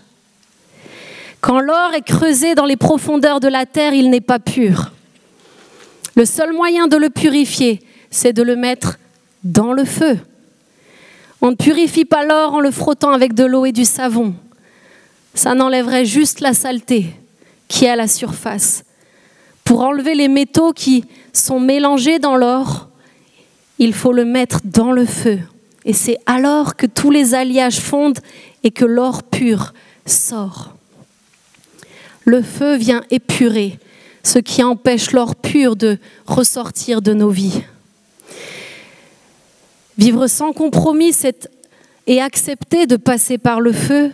Quand 1.44 1.61
l'or 1.61 1.92
est 1.92 2.00
creusé 2.00 2.54
dans 2.54 2.64
les 2.64 2.78
profondeurs 2.78 3.38
de 3.38 3.48
la 3.48 3.66
terre, 3.66 3.92
il 3.92 4.09
n'est 4.09 4.22
pas 4.22 4.38
pur. 4.38 4.92
Le 6.14 6.24
seul 6.24 6.54
moyen 6.54 6.88
de 6.88 6.96
le 6.96 7.11
purifier, 7.11 7.83
c'est 8.11 8.33
de 8.33 8.42
le 8.42 8.57
mettre 8.57 8.98
dans 9.42 9.74
le 9.74 9.85
feu. 9.85 10.18
On 11.42 11.50
ne 11.50 11.54
purifie 11.54 12.07
pas 12.07 12.24
l'or 12.24 12.54
en 12.54 12.61
le 12.61 12.70
frottant 12.70 13.12
avec 13.12 13.35
de 13.35 13.44
l'eau 13.44 13.66
et 13.66 13.72
du 13.72 13.85
savon. 13.85 14.35
Ça 15.35 15.54
n'enlèverait 15.54 16.07
juste 16.07 16.40
la 16.40 16.54
saleté 16.54 17.09
qui 17.68 17.85
est 17.85 17.90
à 17.90 17.96
la 17.96 18.09
surface. 18.09 18.83
Pour 19.64 19.83
enlever 19.83 20.14
les 20.14 20.28
métaux 20.28 20.72
qui 20.72 21.04
sont 21.35 21.61
mélangés 21.61 22.18
dans 22.18 22.37
l'or, 22.37 22.88
il 23.78 23.92
faut 23.92 24.14
le 24.14 24.24
mettre 24.24 24.61
dans 24.64 24.92
le 24.92 25.05
feu. 25.05 25.40
Et 25.84 25.92
c'est 25.92 26.16
alors 26.24 26.74
que 26.74 26.86
tous 26.86 27.11
les 27.11 27.34
alliages 27.34 27.80
fondent 27.80 28.20
et 28.62 28.70
que 28.70 28.86
l'or 28.86 29.22
pur 29.22 29.74
sort 30.07 30.74
le 32.25 32.43
feu 32.43 32.77
vient 32.77 33.05
épurer 33.11 33.79
ce 34.22 34.39
qui 34.39 34.62
empêche 34.62 35.12
l'or 35.12 35.37
pur 35.37 35.77
de 35.77 35.99
ressortir 36.27 37.03
de 37.03 37.12
nos 37.12 37.29
vies. 37.29 37.62
Vivre 39.99 40.27
sans 40.27 40.53
compromis 40.53 41.14
et 42.07 42.20
accepter 42.20 42.87
de 42.87 42.97
passer 42.97 43.39
par 43.39 43.61
le 43.61 43.72
feu, 43.72 44.11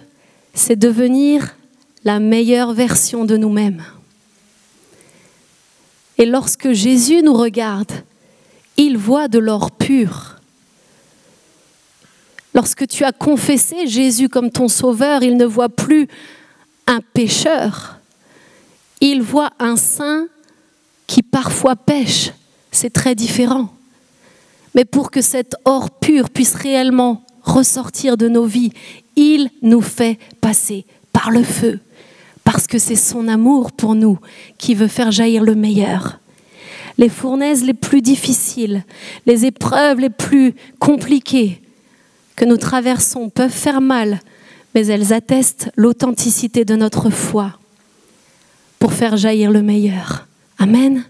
c'est 0.52 0.76
devenir 0.76 1.56
la 2.04 2.18
meilleure 2.18 2.72
version 2.72 3.24
de 3.24 3.36
nous-mêmes. 3.36 3.84
Et 6.18 6.26
lorsque 6.26 6.72
Jésus 6.72 7.22
nous 7.22 7.34
regarde, 7.34 7.92
il 8.76 8.98
voit 8.98 9.28
de 9.28 9.38
l'or 9.38 9.70
pur. 9.70 10.36
Lorsque 12.52 12.86
tu 12.88 13.04
as 13.04 13.12
confessé 13.12 13.86
Jésus 13.86 14.28
comme 14.28 14.50
ton 14.50 14.68
sauveur, 14.68 15.22
il 15.22 15.36
ne 15.36 15.46
voit 15.46 15.68
plus 15.68 16.08
un 16.86 17.00
pécheur, 17.00 17.99
il 19.00 19.22
voit 19.22 19.50
un 19.58 19.76
saint 19.76 20.26
qui 21.06 21.22
parfois 21.22 21.76
pêche, 21.76 22.32
c'est 22.70 22.92
très 22.92 23.14
différent. 23.14 23.74
Mais 24.74 24.84
pour 24.84 25.10
que 25.10 25.22
cet 25.22 25.56
or 25.64 25.90
pur 25.90 26.30
puisse 26.30 26.54
réellement 26.54 27.24
ressortir 27.42 28.16
de 28.16 28.28
nos 28.28 28.44
vies, 28.44 28.72
il 29.16 29.50
nous 29.62 29.80
fait 29.80 30.18
passer 30.40 30.86
par 31.12 31.30
le 31.30 31.42
feu, 31.42 31.80
parce 32.44 32.66
que 32.66 32.78
c'est 32.78 32.96
son 32.96 33.26
amour 33.26 33.72
pour 33.72 33.94
nous 33.94 34.18
qui 34.58 34.74
veut 34.74 34.86
faire 34.86 35.10
jaillir 35.10 35.42
le 35.42 35.54
meilleur. 35.54 36.20
Les 36.98 37.08
fournaises 37.08 37.64
les 37.64 37.74
plus 37.74 38.02
difficiles, 38.02 38.84
les 39.26 39.46
épreuves 39.46 40.00
les 40.00 40.10
plus 40.10 40.54
compliquées 40.78 41.60
que 42.36 42.44
nous 42.44 42.58
traversons 42.58 43.30
peuvent 43.30 43.50
faire 43.50 43.80
mal, 43.80 44.20
mais 44.74 44.86
elles 44.86 45.12
attestent 45.12 45.70
l'authenticité 45.76 46.64
de 46.64 46.76
notre 46.76 47.10
foi 47.10 47.54
pour 48.80 48.92
faire 48.92 49.16
jaillir 49.16 49.52
le 49.52 49.62
meilleur. 49.62 50.26
Amen. 50.58 51.04